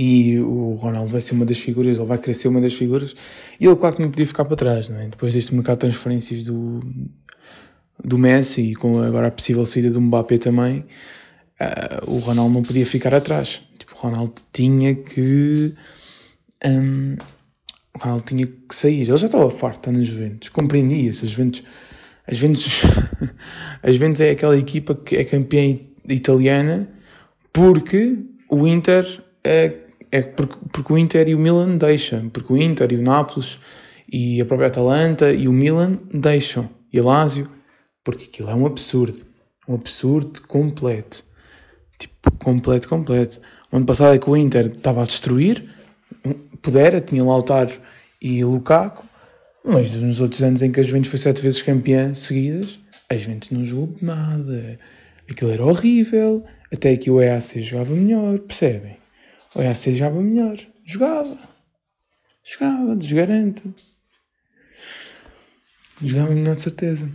E 0.00 0.38
o 0.38 0.74
Ronaldo 0.74 1.10
vai 1.10 1.20
ser 1.20 1.34
uma 1.34 1.44
das 1.44 1.58
figuras, 1.58 1.98
ou 1.98 2.06
vai 2.06 2.20
ser 2.32 2.46
uma 2.46 2.60
das 2.60 2.72
figuras. 2.72 3.16
E 3.58 3.66
ele, 3.66 3.74
claro 3.74 3.96
que 3.96 4.02
não 4.02 4.08
podia 4.08 4.28
ficar 4.28 4.44
para 4.44 4.54
trás, 4.54 4.88
é? 4.90 5.08
Depois 5.08 5.32
deste 5.32 5.52
mercado 5.52 5.78
de 5.78 5.80
transferências 5.80 6.44
do, 6.44 6.84
do 8.04 8.16
Messi 8.16 8.60
e 8.62 8.74
com 8.76 9.02
agora 9.02 9.26
a 9.26 9.30
possível 9.32 9.66
saída 9.66 9.90
do 9.90 10.00
Mbappé 10.00 10.38
também, 10.38 10.84
uh, 11.60 12.08
o 12.08 12.18
Ronaldo 12.18 12.54
não 12.54 12.62
podia 12.62 12.86
ficar 12.86 13.12
atrás. 13.12 13.60
Tipo, 13.76 13.96
o 13.96 13.98
Ronaldo 13.98 14.34
tinha 14.52 14.94
que. 14.94 15.74
Um, 16.64 17.16
o 17.92 17.98
Ronaldo 17.98 18.22
tinha 18.22 18.46
que 18.46 18.72
sair. 18.72 19.02
Ele 19.02 19.16
já 19.16 19.26
estava 19.26 19.50
farto, 19.50 19.80
está 19.80 19.90
nas 19.90 20.06
Juventus. 20.06 20.48
Compreendia-se. 20.50 21.24
As 21.24 21.32
Juventus. 21.32 21.64
As 22.24 22.36
Juventus, 22.36 22.82
as 23.82 23.94
Juventus 23.96 24.20
é 24.20 24.30
aquela 24.30 24.56
equipa 24.56 24.94
que 24.94 25.16
é 25.16 25.24
campeã 25.24 25.76
italiana 26.08 26.88
porque 27.52 28.18
o 28.48 28.64
Inter 28.64 29.24
é 29.42 29.87
é 30.10 30.22
porque, 30.22 30.56
porque 30.72 30.92
o 30.92 30.98
Inter 30.98 31.28
e 31.28 31.34
o 31.34 31.38
Milan 31.38 31.76
deixam, 31.76 32.28
porque 32.28 32.52
o 32.52 32.56
Inter 32.56 32.92
e 32.92 32.96
o 32.96 33.02
Nápoles 33.02 33.58
e 34.10 34.40
a 34.40 34.44
própria 34.44 34.68
Atalanta 34.68 35.32
e 35.32 35.48
o 35.48 35.52
Milan 35.52 35.98
deixam, 36.12 36.68
e 36.92 36.98
a 36.98 37.04
Lazio, 37.04 37.48
porque 38.02 38.24
aquilo 38.24 38.50
é 38.50 38.54
um 38.54 38.66
absurdo, 38.66 39.26
um 39.68 39.74
absurdo 39.74 40.40
completo, 40.42 41.24
tipo, 41.98 42.32
completo, 42.38 42.88
completo. 42.88 43.40
O 43.70 43.76
ano 43.76 43.86
passado 43.86 44.14
é 44.14 44.18
que 44.18 44.30
o 44.30 44.36
Inter 44.36 44.66
estava 44.66 45.02
a 45.02 45.04
destruir, 45.04 45.62
pudera, 46.62 47.00
tinha 47.00 47.22
Lautaro 47.22 47.74
e 48.20 48.42
Lukaku, 48.42 49.06
mas 49.64 49.94
nos 49.96 50.20
outros 50.20 50.42
anos 50.42 50.62
em 50.62 50.72
que 50.72 50.80
a 50.80 50.82
Juventus 50.82 51.10
foi 51.10 51.18
sete 51.18 51.42
vezes 51.42 51.60
campeã 51.60 52.14
seguidas, 52.14 52.80
a 53.10 53.16
Juventus 53.16 53.50
não 53.50 53.64
jogou 53.64 53.94
nada. 54.00 54.78
Aquilo 55.30 55.50
era 55.50 55.64
horrível, 55.64 56.44
até 56.72 56.96
que 56.96 57.10
o 57.10 57.20
EAC 57.20 57.62
jogava 57.62 57.94
melhor, 57.94 58.38
percebem? 58.38 58.97
O 59.58 59.60
EAC 59.60 59.92
jogava 59.92 60.22
melhor. 60.22 60.56
Jogava. 60.84 61.36
Jogava, 62.44 62.94
desgaranto. 62.94 63.74
Jogava 66.00 66.32
melhor 66.32 66.54
de 66.54 66.62
certeza. 66.62 67.10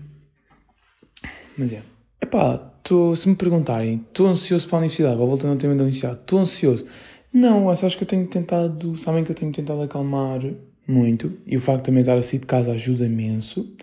Mas 1.58 1.72
é. 1.72 1.82
Epá, 2.22 2.58
tô, 2.84 3.16
se 3.16 3.30
me 3.30 3.36
perguntarem, 3.36 4.06
estou 4.10 4.28
ansioso 4.28 4.68
para 4.68 4.80
a 4.80 4.80
universidade, 4.80 5.16
vou 5.16 5.28
voltando 5.28 5.52
ao 5.52 5.58
tema 5.58 5.74
da 5.74 5.84
universidade, 5.84 6.20
estou 6.20 6.40
ansioso. 6.40 6.86
Não, 7.32 7.70
acho 7.70 7.98
que 7.98 8.04
eu 8.04 8.08
tenho 8.08 8.28
tentado, 8.28 8.98
sabem 8.98 9.24
que 9.24 9.32
eu 9.32 9.36
tenho 9.36 9.54
tentado 9.54 9.82
acalmar 9.82 10.42
muito, 10.86 11.38
e 11.48 11.56
o 11.56 11.62
facto 11.62 11.80
de 11.80 11.86
também 11.86 12.02
estar 12.02 12.18
a 12.18 12.22
sair 12.22 12.40
de 12.40 12.46
casa 12.46 12.74
ajuda 12.74 13.06
imenso, 13.06 13.74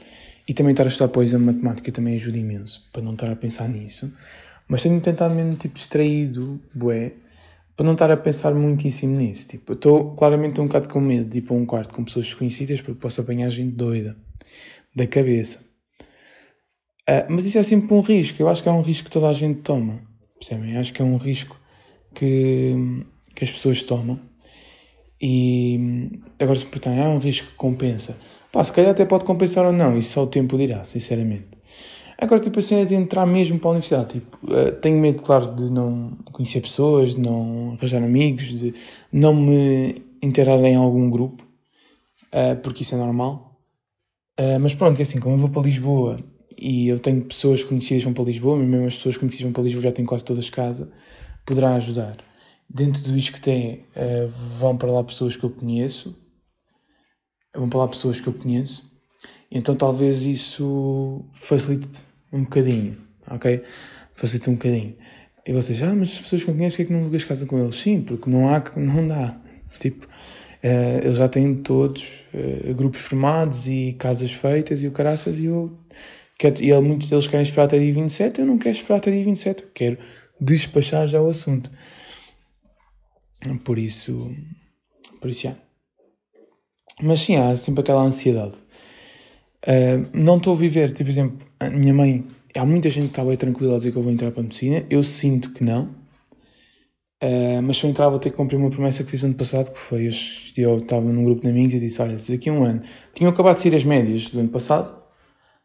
e 0.46 0.52
também 0.52 0.72
estar 0.72 0.84
a 0.84 0.88
estudar 0.88 1.08
pois 1.08 1.34
a 1.34 1.38
matemática 1.38 1.90
também 1.90 2.14
ajuda 2.14 2.36
imenso, 2.36 2.88
para 2.92 3.00
não 3.00 3.14
estar 3.14 3.30
a 3.30 3.36
pensar 3.36 3.68
nisso. 3.68 4.12
Mas 4.68 4.82
tenho 4.82 5.00
tentado 5.00 5.34
mesmo, 5.34 5.54
tipo, 5.54 5.74
distraído, 5.74 6.60
bué, 6.74 7.12
para 7.80 7.86
não 7.86 7.94
estar 7.94 8.10
a 8.10 8.16
pensar 8.18 8.54
muitíssimo 8.54 9.16
nisso. 9.16 9.48
Tipo, 9.48 9.72
eu 9.72 9.74
estou 9.74 10.14
claramente 10.14 10.60
um 10.60 10.66
bocado 10.66 10.86
com 10.86 11.00
medo 11.00 11.30
de 11.30 11.38
ir 11.38 11.40
para 11.40 11.56
um 11.56 11.64
quarto 11.64 11.94
com 11.94 12.04
pessoas 12.04 12.26
desconhecidas 12.26 12.82
porque 12.82 13.00
posso 13.00 13.22
apanhar 13.22 13.48
gente 13.48 13.74
doida 13.74 14.18
da 14.94 15.06
cabeça. 15.06 15.64
Uh, 17.08 17.24
mas 17.30 17.46
isso 17.46 17.56
é 17.56 17.62
sempre 17.62 17.94
um 17.94 18.02
risco. 18.02 18.42
Eu 18.42 18.50
acho 18.50 18.62
que 18.62 18.68
é 18.68 18.72
um 18.72 18.82
risco 18.82 19.06
que 19.06 19.10
toda 19.10 19.30
a 19.30 19.32
gente 19.32 19.62
toma. 19.62 20.02
Percebem? 20.38 20.76
Acho 20.76 20.92
que 20.92 21.00
é 21.00 21.04
um 21.06 21.16
risco 21.16 21.58
que, 22.14 22.74
que 23.34 23.44
as 23.44 23.50
pessoas 23.50 23.82
tomam. 23.82 24.20
E 25.18 26.20
agora 26.38 26.58
se 26.58 26.66
perguntarem, 26.66 27.00
é 27.00 27.08
um 27.08 27.18
risco 27.18 27.48
que 27.48 27.54
compensa. 27.54 28.18
Pá, 28.52 28.62
se 28.62 28.74
calhar 28.74 28.90
até 28.90 29.06
pode 29.06 29.24
compensar 29.24 29.64
ou 29.64 29.72
não, 29.72 29.96
isso 29.96 30.10
só 30.10 30.24
o 30.24 30.26
tempo 30.26 30.58
dirá, 30.58 30.84
sinceramente. 30.84 31.48
Agora, 32.20 32.38
tipo, 32.38 32.58
a 32.58 32.62
cena 32.62 32.84
de 32.84 32.94
entrar 32.94 33.24
mesmo 33.24 33.58
para 33.58 33.68
a 33.68 33.72
universidade, 33.72 34.20
tipo, 34.20 34.38
uh, 34.44 34.72
tenho 34.72 35.00
medo, 35.00 35.22
claro, 35.22 35.54
de 35.54 35.72
não 35.72 36.18
conhecer 36.30 36.60
pessoas, 36.60 37.14
de 37.14 37.20
não 37.20 37.72
arranjar 37.72 38.02
amigos, 38.02 38.48
de 38.48 38.74
não 39.10 39.34
me 39.34 40.02
inteirar 40.22 40.62
em 40.64 40.76
algum 40.76 41.08
grupo, 41.08 41.42
uh, 42.26 42.60
porque 42.62 42.82
isso 42.82 42.94
é 42.94 42.98
normal. 42.98 43.58
Uh, 44.38 44.60
mas 44.60 44.74
pronto, 44.74 44.98
é 44.98 45.02
assim, 45.02 45.18
como 45.18 45.34
eu 45.34 45.38
vou 45.38 45.48
para 45.48 45.62
Lisboa 45.62 46.16
e 46.58 46.88
eu 46.88 46.98
tenho 46.98 47.24
pessoas 47.24 47.64
conhecidas 47.64 48.04
vão 48.04 48.12
para 48.12 48.24
Lisboa, 48.24 48.54
mesmo 48.54 48.86
as 48.86 48.96
pessoas 48.96 49.16
conhecidas 49.16 49.44
vão 49.44 49.52
para 49.54 49.62
Lisboa 49.62 49.84
já 49.84 49.92
têm 49.92 50.04
quase 50.04 50.22
todas 50.22 50.50
casa, 50.50 50.92
poderá 51.46 51.74
ajudar. 51.76 52.18
Dentro 52.68 53.02
do 53.02 53.16
isto 53.16 53.32
que 53.32 53.40
tem, 53.40 53.86
vão 54.58 54.76
para 54.76 54.92
lá 54.92 55.02
pessoas 55.02 55.36
que 55.36 55.42
eu 55.42 55.50
conheço, 55.50 56.14
vão 57.56 57.68
para 57.68 57.80
lá 57.80 57.88
pessoas 57.88 58.20
que 58.20 58.28
eu 58.28 58.32
conheço, 58.32 58.88
então 59.50 59.74
talvez 59.74 60.22
isso 60.24 61.24
facilite 61.32 62.09
um 62.32 62.44
bocadinho, 62.44 62.96
ok? 63.28 63.62
Facilita 64.14 64.50
um 64.50 64.54
bocadinho. 64.54 64.96
E 65.46 65.52
vocês, 65.52 65.82
ah, 65.82 65.94
mas 65.94 66.10
as 66.12 66.20
pessoas 66.20 66.44
que 66.44 66.50
eu 66.50 66.54
conheço, 66.54 66.76
que 66.76 66.82
é 66.82 66.84
que 66.84 66.92
não 66.92 67.00
alugas 67.00 67.24
casa 67.24 67.46
com 67.46 67.58
eles? 67.58 67.76
Sim, 67.76 68.02
porque 68.02 68.28
não 68.28 68.48
há, 68.48 68.62
não 68.76 69.08
dá. 69.08 69.40
Tipo, 69.78 70.06
uh, 70.06 71.04
eles 71.04 71.16
já 71.16 71.28
têm 71.28 71.54
todos 71.56 72.22
uh, 72.34 72.74
grupos 72.74 73.00
formados 73.00 73.66
e 73.66 73.94
casas 73.98 74.32
feitas 74.32 74.82
e 74.82 74.86
o 74.86 74.92
caraças 74.92 75.40
e 75.40 75.46
eu... 75.46 75.76
Quero, 76.38 76.62
e 76.62 76.80
muitos 76.80 77.10
deles 77.10 77.26
querem 77.26 77.42
esperar 77.42 77.64
até 77.64 77.78
dia 77.78 77.92
27, 77.92 78.40
eu 78.40 78.46
não 78.46 78.56
quero 78.56 78.74
esperar 78.74 78.96
até 78.96 79.10
dia 79.10 79.22
27, 79.22 79.62
eu 79.62 79.68
quero 79.74 79.98
despachar 80.40 81.06
já 81.06 81.20
o 81.20 81.28
assunto. 81.28 81.70
Por 83.64 83.78
isso, 83.78 84.34
por 85.20 85.28
isso, 85.28 85.42
já. 85.42 85.56
Mas 87.02 87.20
sim, 87.20 87.36
há 87.36 87.54
sempre 87.56 87.80
aquela 87.82 88.02
ansiedade. 88.02 88.62
Uh, 89.66 90.08
não 90.14 90.38
estou 90.38 90.54
a 90.54 90.56
viver, 90.56 90.92
tipo, 90.92 91.10
exemplo, 91.10 91.46
a 91.58 91.68
minha 91.68 91.92
mãe, 91.92 92.26
há 92.56 92.64
muita 92.64 92.88
gente 92.88 93.04
que 93.04 93.10
está 93.10 93.24
bem 93.24 93.36
tranquila 93.36 93.74
a 93.74 93.76
dizer 93.76 93.92
que 93.92 93.98
eu 93.98 94.02
vou 94.02 94.10
entrar 94.10 94.30
para 94.30 94.40
a 94.40 94.42
medicina, 94.42 94.84
eu 94.88 95.02
sinto 95.02 95.52
que 95.52 95.62
não, 95.62 95.84
uh, 97.22 97.62
mas 97.62 97.76
se 97.76 97.84
eu 97.84 97.90
entrar 97.90 98.08
vou 98.08 98.18
ter 98.18 98.30
que 98.30 98.36
cumprir 98.36 98.56
uma 98.56 98.70
promessa 98.70 99.04
que 99.04 99.10
fiz 99.10 99.22
ano 99.22 99.34
passado, 99.34 99.70
que 99.70 99.78
foi, 99.78 100.08
eu, 100.56 100.78
estava 100.78 101.02
num 101.02 101.24
grupo 101.24 101.42
de 101.42 101.48
amigos 101.48 101.74
e 101.74 101.80
disse, 101.80 102.00
olha, 102.00 102.16
daqui 102.16 102.48
a 102.48 102.52
um 102.52 102.64
ano, 102.64 102.82
tinham 103.14 103.30
acabado 103.30 103.56
de 103.56 103.62
sair 103.62 103.76
as 103.76 103.84
médias 103.84 104.30
do 104.30 104.40
ano 104.40 104.48
passado, 104.48 104.98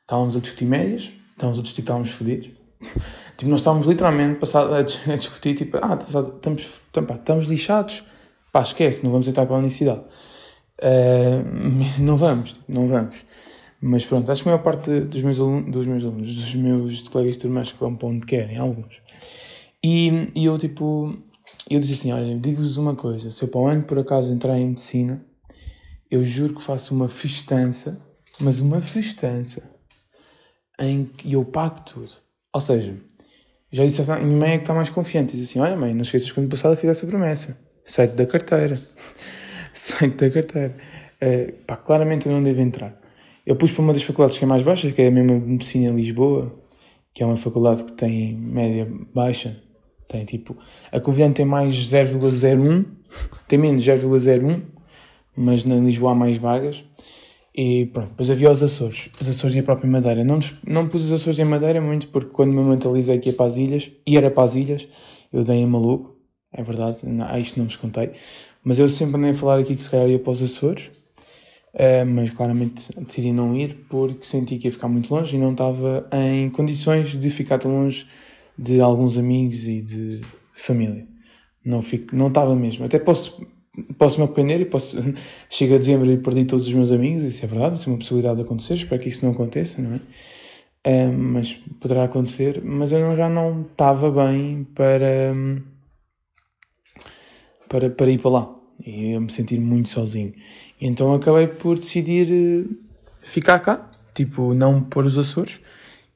estávamos 0.01 0.35
a 0.35 0.39
discutir 0.41 0.65
médias, 0.65 1.13
estávamos 1.31 1.59
a 1.59 1.61
discutir 1.61 1.81
que 1.81 1.85
estávamos 1.85 2.11
fodidos, 2.11 2.51
tipo, 3.37 3.49
nós 3.49 3.61
estávamos 3.61 3.87
literalmente 3.87 4.39
passado, 4.39 4.73
a, 4.75 4.81
discutir, 4.81 5.55
tipo, 5.55 5.77
ah, 5.77 5.97
estamos, 5.97 6.27
estamos, 6.27 7.09
estamos 7.17 7.47
lixados, 7.47 8.03
pá, 8.51 8.61
esquece, 8.61 9.05
não 9.05 9.11
vamos 9.11 9.25
entrar 9.29 9.45
para 9.45 9.55
a 9.55 9.59
universidade. 9.59 10.01
Uh, 10.81 11.41
não 12.03 12.17
vamos, 12.17 12.59
não 12.67 12.89
vamos. 12.89 13.15
Mas 13.87 14.03
pronto, 14.03 14.31
acho 14.31 14.41
que 14.41 14.49
a 14.49 14.53
maior 14.53 14.63
parte 14.63 14.99
dos 15.01 15.21
meus 15.21 15.39
alunos, 15.39 15.71
dos 15.71 15.85
meus, 15.85 16.03
alunos, 16.03 16.33
dos 16.33 16.55
meus 16.55 17.07
colegas 17.07 17.35
de 17.35 17.43
turma, 17.43 17.61
acho 17.61 17.75
que 17.75 17.79
vão 17.79 17.95
para 17.95 18.07
onde 18.07 18.25
querem, 18.25 18.57
alguns. 18.57 18.99
E, 19.83 20.31
e 20.33 20.43
eu, 20.43 20.57
tipo, 20.57 21.15
eu 21.69 21.79
disse 21.79 21.93
assim: 21.93 22.11
olha, 22.11 22.35
digo-vos 22.35 22.77
uma 22.77 22.95
coisa, 22.95 23.29
se 23.29 23.43
eu 23.43 23.47
para 23.47 23.61
o 23.61 23.67
ano 23.67 23.83
por 23.83 23.99
acaso 23.99 24.33
entrar 24.33 24.57
em 24.57 24.69
medicina, 24.69 25.23
eu 26.09 26.23
juro 26.25 26.55
que 26.55 26.63
faço 26.63 26.95
uma 26.95 27.07
festança, 27.07 28.01
mas 28.39 28.59
uma 28.59 28.81
festança, 28.81 29.61
em 30.79 31.05
que 31.05 31.33
eu 31.33 31.45
pago 31.45 31.81
tudo. 31.81 32.11
Ou 32.55 32.61
seja, 32.61 32.97
já 33.71 33.85
disse 33.85 34.01
à 34.09 34.17
minha 34.17 34.35
mãe 34.35 34.53
é 34.53 34.57
que 34.57 34.63
está 34.63 34.73
mais 34.73 34.89
confiante. 34.89 35.37
Diz 35.37 35.47
assim: 35.47 35.59
Olha, 35.59 35.75
mãe, 35.75 35.93
não 35.93 36.01
esqueças 36.01 36.31
que 36.31 36.39
ano 36.39 36.49
passado 36.49 36.75
fiz 36.75 36.89
essa 36.89 37.05
promessa. 37.05 37.55
Site 37.85 38.13
da 38.13 38.25
carteira. 38.25 38.81
Site 39.71 40.15
da 40.15 40.29
carteira. 40.31 40.75
Uh, 41.21 41.53
pá, 41.67 41.77
claramente 41.77 42.25
eu 42.25 42.31
não 42.31 42.43
devo 42.43 42.61
entrar. 42.61 43.04
Eu 43.45 43.55
pus 43.55 43.71
para 43.71 43.83
uma 43.83 43.93
das 43.93 44.03
faculdades 44.03 44.37
que 44.37 44.43
é 44.43 44.47
mais 44.47 44.63
baixa, 44.63 44.91
que 44.91 45.01
é 45.01 45.07
a 45.07 45.11
mesma 45.11 45.35
Medicina 45.39 45.91
em 45.91 45.95
Lisboa, 45.95 46.53
que 47.13 47.21
é 47.21 47.25
uma 47.25 47.37
faculdade 47.37 47.83
que 47.83 47.93
tem 47.93 48.33
média 48.35 48.91
baixa. 49.13 49.61
Tem 50.07 50.25
tipo. 50.25 50.57
A 50.91 50.99
Covilhã 50.99 51.31
tem 51.31 51.45
mais 51.45 51.73
0,01, 51.75 52.85
tem 53.47 53.59
menos 53.59 53.83
0,01, 53.83 54.61
mas 55.35 55.63
na 55.63 55.75
Lisboa 55.75 56.11
há 56.11 56.15
mais 56.15 56.37
vagas. 56.37 56.83
E 57.57 57.85
pronto, 57.85 58.09
depois 58.09 58.29
havia 58.29 58.51
os 58.51 58.61
Açores, 58.61 59.09
os 59.21 59.29
Açores 59.29 59.55
e 59.55 59.59
a 59.59 59.63
própria 59.63 59.89
Madeira. 59.89 60.23
Não, 60.23 60.39
não 60.67 60.87
pus 60.87 61.03
os 61.03 61.11
Açores 61.13 61.39
em 61.39 61.45
Madeira 61.45 61.79
muito 61.79 62.07
porque 62.07 62.29
quando 62.31 62.51
me 62.51 62.61
mentalizei 62.61 63.17
que 63.17 63.29
ia 63.29 63.35
para 63.35 63.45
as 63.45 63.55
ilhas, 63.55 63.89
e 64.05 64.17
era 64.17 64.29
para 64.29 64.43
as 64.43 64.55
ilhas, 64.55 64.87
eu 65.31 65.43
dei 65.43 65.57
em 65.57 65.65
maluco, 65.65 66.17
é 66.51 66.61
verdade, 66.61 67.07
não, 67.07 67.37
isto 67.37 67.57
não 67.57 67.65
vos 67.65 67.77
contei. 67.77 68.11
Mas 68.61 68.77
eu 68.77 68.87
sempre 68.89 69.15
andei 69.17 69.31
a 69.31 69.33
falar 69.33 69.59
aqui 69.59 69.73
que 69.75 69.83
se 69.83 69.89
calhar 69.89 70.09
ia 70.09 70.19
para 70.19 70.31
os 70.31 70.43
Açores, 70.43 70.91
uh, 71.75 72.05
mas 72.05 72.29
claramente 72.31 72.89
decidi 73.01 73.31
não 73.31 73.55
ir 73.55 73.85
porque 73.89 74.25
senti 74.25 74.57
que 74.57 74.67
ia 74.67 74.71
ficar 74.71 74.87
muito 74.87 75.13
longe 75.13 75.35
e 75.35 75.39
não 75.39 75.51
estava 75.51 76.07
em 76.11 76.49
condições 76.49 77.17
de 77.19 77.29
ficar 77.29 77.57
tão 77.57 77.71
longe 77.71 78.07
de 78.57 78.79
alguns 78.79 79.17
amigos 79.17 79.67
e 79.67 79.81
de 79.81 80.21
família. 80.53 81.05
Não, 81.63 81.81
fico, 81.81 82.15
não 82.15 82.27
estava 82.27 82.55
mesmo. 82.55 82.85
Até 82.85 82.99
posso 82.99 83.45
posso 83.97 84.19
me 84.19 84.23
arrepender 84.25 84.61
e 84.61 84.65
posso. 84.65 84.97
Chega 85.49 85.75
a 85.75 85.77
dezembro 85.77 86.09
e 86.11 86.17
perdi 86.17 86.45
todos 86.45 86.67
os 86.67 86.73
meus 86.73 86.91
amigos, 86.91 87.23
isso 87.23 87.43
é 87.43 87.47
verdade, 87.47 87.77
isso 87.77 87.89
é 87.89 87.91
uma 87.91 87.99
possibilidade 87.99 88.37
de 88.37 88.41
acontecer, 88.43 88.75
espero 88.75 89.01
que 89.01 89.09
isso 89.09 89.25
não 89.25 89.33
aconteça, 89.33 89.81
não 89.81 89.95
é? 89.95 89.99
Um, 90.87 91.17
mas 91.17 91.53
poderá 91.81 92.03
acontecer, 92.03 92.61
mas 92.63 92.91
eu 92.91 92.99
não, 92.99 93.15
já 93.15 93.27
não 93.27 93.63
estava 93.63 94.11
bem 94.11 94.67
para, 94.75 95.33
para, 97.67 97.89
para 97.89 98.11
ir 98.11 98.19
para 98.19 98.31
lá 98.31 98.54
e 98.83 99.11
eu 99.11 99.21
me 99.21 99.31
sentir 99.31 99.59
muito 99.59 99.89
sozinho. 99.89 100.33
Então 100.79 101.13
acabei 101.13 101.47
por 101.47 101.77
decidir 101.77 102.27
eh, 102.31 102.65
ficar 103.21 103.59
cá, 103.59 103.89
tipo, 104.13 104.53
não 104.53 104.81
pôr 104.81 105.05
os 105.05 105.17
Açores 105.17 105.59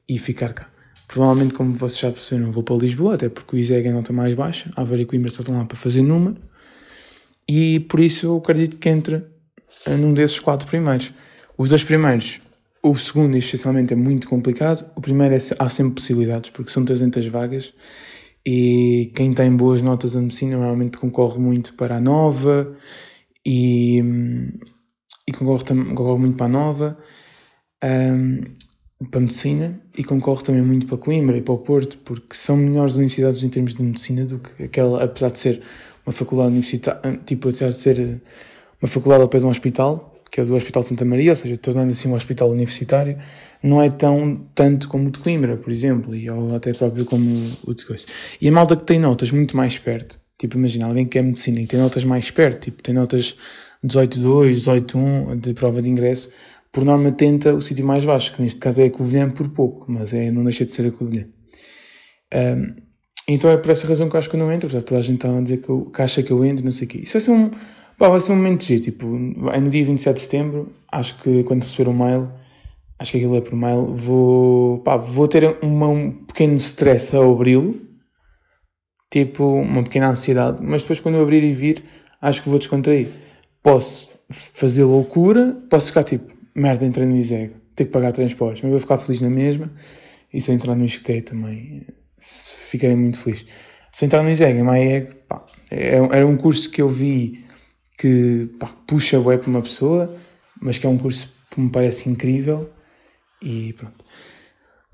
e 0.08 0.18
ficar 0.18 0.52
cá. 0.52 0.68
Provavelmente, 1.06 1.54
como 1.54 1.74
vocês 1.74 2.00
já 2.00 2.10
perceberam, 2.10 2.52
vou 2.52 2.62
para 2.62 2.76
Lisboa, 2.76 3.14
até 3.14 3.28
porque 3.28 3.56
o 3.56 3.58
ISEG 3.58 3.88
é 3.88 3.90
a 3.90 3.94
nota 3.94 4.12
mais 4.12 4.34
baixa, 4.34 4.70
a 4.76 4.82
Aveiro 4.82 5.02
e 5.02 5.06
Coimbra 5.06 5.30
só 5.30 5.40
estão 5.40 5.56
lá 5.56 5.64
para 5.64 5.76
fazer 5.76 6.02
número 6.02 6.36
e 7.48 7.80
por 7.80 7.98
isso 7.98 8.26
eu 8.26 8.36
acredito 8.36 8.78
que 8.78 8.88
entra 8.88 9.28
num 9.98 10.14
desses 10.14 10.38
quatro 10.38 10.68
primeiros. 10.68 11.12
Os 11.58 11.68
dois 11.68 11.82
primeiros, 11.82 12.40
o 12.80 12.94
segundo 12.94 13.36
essencialmente 13.36 13.92
é 13.92 13.96
muito 13.96 14.28
complicado, 14.28 14.88
o 14.94 15.00
primeiro 15.00 15.34
é, 15.34 15.38
há 15.58 15.68
sempre 15.68 15.94
possibilidades, 15.94 16.50
porque 16.50 16.70
são 16.70 16.84
300 16.84 17.26
vagas 17.26 17.74
e 18.44 19.12
quem 19.14 19.34
tem 19.34 19.54
boas 19.54 19.82
notas 19.82 20.14
na 20.14 20.22
medicina 20.22 20.56
normalmente 20.56 20.98
concorre 20.98 21.38
muito 21.38 21.74
para 21.74 21.96
a 21.96 22.00
nova 22.00 22.74
e, 23.44 24.02
e 25.26 25.32
concorre, 25.32 25.64
concorre 25.64 26.18
muito 26.18 26.36
para 26.36 26.46
a 26.46 26.48
nova, 26.48 26.98
um, 27.84 28.42
para 29.10 29.18
a 29.18 29.20
medicina 29.20 29.80
e 29.96 30.04
concorre 30.04 30.42
também 30.42 30.62
muito 30.62 30.86
para 30.86 30.96
Coimbra 30.96 31.36
e 31.36 31.42
para 31.42 31.54
o 31.54 31.58
Porto, 31.58 31.98
porque 31.98 32.34
são 32.34 32.56
melhores 32.56 32.94
universidades 32.94 33.42
em 33.42 33.48
termos 33.48 33.74
de 33.74 33.82
medicina 33.82 34.24
do 34.24 34.38
que 34.38 34.64
aquela, 34.64 35.04
apesar 35.04 35.30
de 35.30 35.38
ser 35.38 35.62
uma 36.04 36.12
faculdade 36.12 36.50
universitária, 36.50 37.20
tipo, 37.26 37.48
apesar 37.48 37.68
de 37.68 37.76
ser 37.76 38.22
uma 38.80 38.88
faculdade 38.88 39.22
ao 39.22 39.28
pé 39.28 39.38
de 39.38 39.46
um 39.46 39.50
hospital, 39.50 40.09
que 40.30 40.40
é 40.40 40.44
do 40.44 40.54
Hospital 40.54 40.82
de 40.82 40.88
Santa 40.88 41.04
Maria, 41.04 41.32
ou 41.32 41.36
seja, 41.36 41.56
tornando 41.56 41.90
assim 41.90 42.08
um 42.08 42.14
hospital 42.14 42.50
universitário, 42.50 43.18
não 43.62 43.82
é 43.82 43.90
tão 43.90 44.46
tanto 44.54 44.88
como 44.88 45.08
o 45.08 45.10
de 45.10 45.18
Coimbra, 45.18 45.56
por 45.56 45.72
exemplo, 45.72 46.14
e, 46.14 46.30
ou 46.30 46.54
até 46.54 46.72
próprio 46.72 47.04
como 47.04 47.28
o 47.66 47.74
de 47.74 47.84
Coimbra. 47.84 48.04
E 48.40 48.48
a 48.48 48.52
malta 48.52 48.76
que 48.76 48.84
tem 48.84 48.98
notas 48.98 49.30
muito 49.32 49.56
mais 49.56 49.76
perto, 49.78 50.20
tipo, 50.38 50.56
imagina, 50.56 50.86
alguém 50.86 51.04
que 51.06 51.18
é 51.18 51.22
medicina 51.22 51.60
e 51.60 51.66
tem 51.66 51.80
notas 51.80 52.04
mais 52.04 52.30
perto, 52.30 52.64
tipo, 52.64 52.82
tem 52.82 52.94
notas 52.94 53.36
18.2, 53.84 54.52
18.1 54.52 55.40
de 55.40 55.54
prova 55.54 55.82
de 55.82 55.90
ingresso, 55.90 56.30
por 56.72 56.84
norma 56.84 57.10
tenta 57.10 57.54
o 57.54 57.60
sítio 57.60 57.84
mais 57.84 58.04
baixo, 58.04 58.32
que 58.32 58.42
neste 58.42 58.60
caso 58.60 58.80
é 58.80 58.84
a 58.84 58.90
Covilhã 58.90 59.28
por 59.28 59.48
pouco, 59.48 59.90
mas 59.90 60.12
é, 60.12 60.30
não 60.30 60.44
deixa 60.44 60.64
de 60.64 60.72
ser 60.72 60.86
a 60.86 60.90
Covilhã. 60.92 61.26
Um, 62.32 62.90
então 63.26 63.50
é 63.50 63.56
por 63.56 63.70
essa 63.70 63.86
razão 63.86 64.08
que 64.08 64.16
eu 64.16 64.18
acho 64.18 64.30
que 64.30 64.36
eu 64.36 64.40
não 64.40 64.52
entro. 64.52 64.68
Já 64.68 64.80
toda 64.80 65.00
a 65.00 65.02
gente 65.02 65.16
está 65.16 65.36
a 65.36 65.40
dizer 65.40 65.58
que, 65.58 65.68
eu, 65.68 65.86
que 65.86 66.02
acha 66.02 66.22
que 66.22 66.32
eu 66.32 66.44
entro, 66.44 66.64
não 66.64 66.72
sei 66.72 66.86
o 66.86 66.90
quê. 66.90 66.98
Isso 66.98 67.12
vai 67.12 67.20
ser 67.20 67.30
um, 67.30 67.50
pá, 68.00 68.08
vai 68.08 68.20
ser 68.20 68.32
um 68.32 68.36
momento 68.36 68.64
de 68.64 68.80
Tipo, 68.80 69.06
é 69.52 69.60
no 69.60 69.68
dia 69.68 69.84
27 69.84 70.14
de 70.14 70.20
setembro. 70.22 70.72
Acho 70.90 71.16
que 71.18 71.44
quando 71.44 71.62
receber 71.62 71.88
o 71.88 71.92
um 71.92 71.98
mail, 71.98 72.32
acho 72.98 73.12
que 73.12 73.18
aquilo 73.18 73.36
é 73.36 73.40
por 73.42 73.54
mail, 73.54 73.94
vou, 73.94 74.78
pá, 74.78 74.96
vou 74.96 75.28
ter 75.28 75.58
uma, 75.62 75.86
um 75.88 76.10
pequeno 76.10 76.56
stress 76.56 77.14
a 77.14 77.20
abri-lo. 77.20 77.78
Tipo, 79.10 79.44
uma 79.44 79.84
pequena 79.84 80.08
ansiedade. 80.08 80.58
Mas 80.62 80.82
depois, 80.82 80.98
quando 80.98 81.16
eu 81.16 81.22
abrir 81.22 81.44
e 81.44 81.52
vir, 81.52 81.84
acho 82.22 82.42
que 82.42 82.48
vou 82.48 82.58
descontrair. 82.58 83.10
Posso 83.62 84.08
fazer 84.30 84.84
loucura, 84.84 85.60
posso 85.68 85.88
ficar 85.88 86.04
tipo, 86.04 86.32
merda, 86.54 86.86
entrei 86.86 87.06
no 87.06 87.16
ISEG, 87.16 87.54
ter 87.74 87.84
que 87.84 87.90
pagar 87.90 88.12
transportes, 88.12 88.62
mas 88.62 88.70
vou 88.70 88.80
ficar 88.80 88.98
feliz 88.98 89.20
na 89.20 89.28
mesma. 89.28 89.70
E 90.32 90.40
se 90.40 90.50
eu 90.50 90.54
entrar 90.54 90.74
no 90.74 90.84
ISCTE 90.84 91.22
também 91.22 91.86
ficarei 92.18 92.96
muito 92.96 93.18
feliz. 93.18 93.44
Se 93.92 94.04
entrar 94.04 94.22
no 94.22 94.30
ISEG, 94.30 94.58
em 94.58 94.62
MyEG, 94.62 95.14
pá, 95.28 95.44
é, 95.70 95.96
era 95.96 96.26
um 96.26 96.36
curso 96.36 96.70
que 96.70 96.80
eu 96.80 96.88
vi 96.88 97.49
que 98.00 98.48
pá, 98.58 98.66
puxa 98.86 99.20
web 99.20 99.42
para 99.42 99.50
uma 99.50 99.60
pessoa, 99.60 100.16
mas 100.58 100.78
que 100.78 100.86
é 100.86 100.88
um 100.88 100.96
curso 100.96 101.30
que 101.50 101.60
me 101.60 101.68
parece 101.68 102.08
incrível 102.08 102.70
e 103.42 103.74
pronto. 103.74 104.02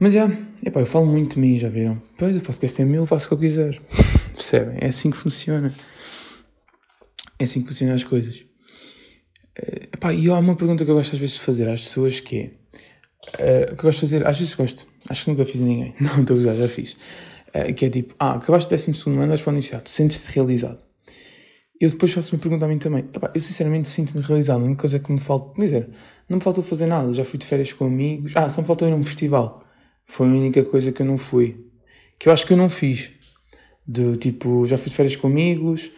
Mas 0.00 0.12
já, 0.12 0.28
epá, 0.64 0.80
eu 0.80 0.86
falo 0.86 1.06
muito 1.06 1.34
de 1.34 1.40
mim, 1.40 1.56
já 1.56 1.68
viram? 1.68 2.02
Pois, 2.18 2.36
o 2.36 2.40
podcast 2.40 2.82
é 2.82 2.84
meu, 2.84 3.06
faço 3.06 3.26
o 3.26 3.28
que 3.28 3.34
eu 3.34 3.38
quiser. 3.38 3.80
Percebem? 4.34 4.78
É 4.80 4.86
assim 4.86 5.12
que 5.12 5.16
funciona. 5.16 5.72
É 7.38 7.44
assim 7.44 7.62
que 7.62 7.68
funcionam 7.68 7.94
as 7.94 8.02
coisas. 8.02 8.44
Eh, 9.56 9.88
epá, 9.94 10.12
e 10.12 10.28
há 10.28 10.38
uma 10.38 10.56
pergunta 10.56 10.84
que 10.84 10.90
eu 10.90 10.96
gosto 10.96 11.14
às 11.14 11.20
vezes 11.20 11.36
de 11.36 11.40
fazer 11.42 11.68
às 11.68 11.82
pessoas 11.82 12.18
que 12.18 12.38
é 12.38 12.50
Uh, 13.34 13.74
que 13.74 13.80
eu 13.80 13.82
gosto 13.82 14.00
de 14.00 14.00
fazer, 14.12 14.26
às 14.26 14.38
vezes 14.38 14.54
gosto, 14.54 14.86
acho 15.08 15.24
que 15.24 15.30
nunca 15.30 15.44
fiz 15.44 15.60
a 15.60 15.64
ninguém, 15.64 15.94
não 16.00 16.20
estou 16.20 16.36
a 16.36 16.38
usar, 16.38 16.54
já 16.54 16.68
fiz. 16.68 16.96
Uh, 17.48 17.74
que 17.74 17.86
é 17.86 17.90
tipo, 17.90 18.14
ah, 18.20 18.34
acabaste 18.34 18.72
o 18.72 18.76
12 18.76 19.10
ano, 19.10 19.26
vais 19.26 19.42
para 19.42 19.50
o 19.50 19.52
universidade, 19.52 19.90
sentes-te 19.90 20.32
realizado. 20.32 20.84
Eu 21.80 21.90
depois 21.90 22.12
faço 22.12 22.34
uma 22.34 22.40
pergunta 22.40 22.64
a 22.64 22.68
mim 22.68 22.78
também. 22.78 23.04
Epá, 23.12 23.30
eu 23.34 23.40
sinceramente 23.40 23.88
sinto-me 23.88 24.22
realizado. 24.22 24.60
A 24.60 24.64
única 24.64 24.80
coisa 24.80 24.98
que 24.98 25.12
me 25.12 25.18
falta, 25.18 25.60
dizer, 25.60 25.88
não 26.28 26.38
me 26.38 26.42
faltou 26.42 26.64
fazer 26.64 26.86
nada. 26.86 27.12
Já 27.12 27.24
fui 27.24 27.38
de 27.38 27.46
férias 27.46 27.72
com 27.72 27.86
amigos. 27.86 28.32
Ah, 28.34 28.48
só 28.48 28.60
me 28.60 28.66
faltou 28.66 28.88
ir 28.88 28.92
a 28.92 28.96
um 28.96 29.04
festival. 29.04 29.62
Foi 30.06 30.26
a 30.26 30.30
única 30.30 30.64
coisa 30.64 30.90
que 30.92 31.02
eu 31.02 31.06
não 31.06 31.18
fui. 31.18 31.66
Que 32.18 32.28
eu 32.28 32.32
acho 32.32 32.46
que 32.46 32.52
eu 32.52 32.56
não 32.56 32.70
fiz. 32.70 33.12
Do 33.86 34.16
tipo, 34.16 34.66
já 34.66 34.78
fui 34.78 34.90
de 34.90 34.96
férias 34.96 35.14
com 35.14 35.28
amigos, 35.28 35.92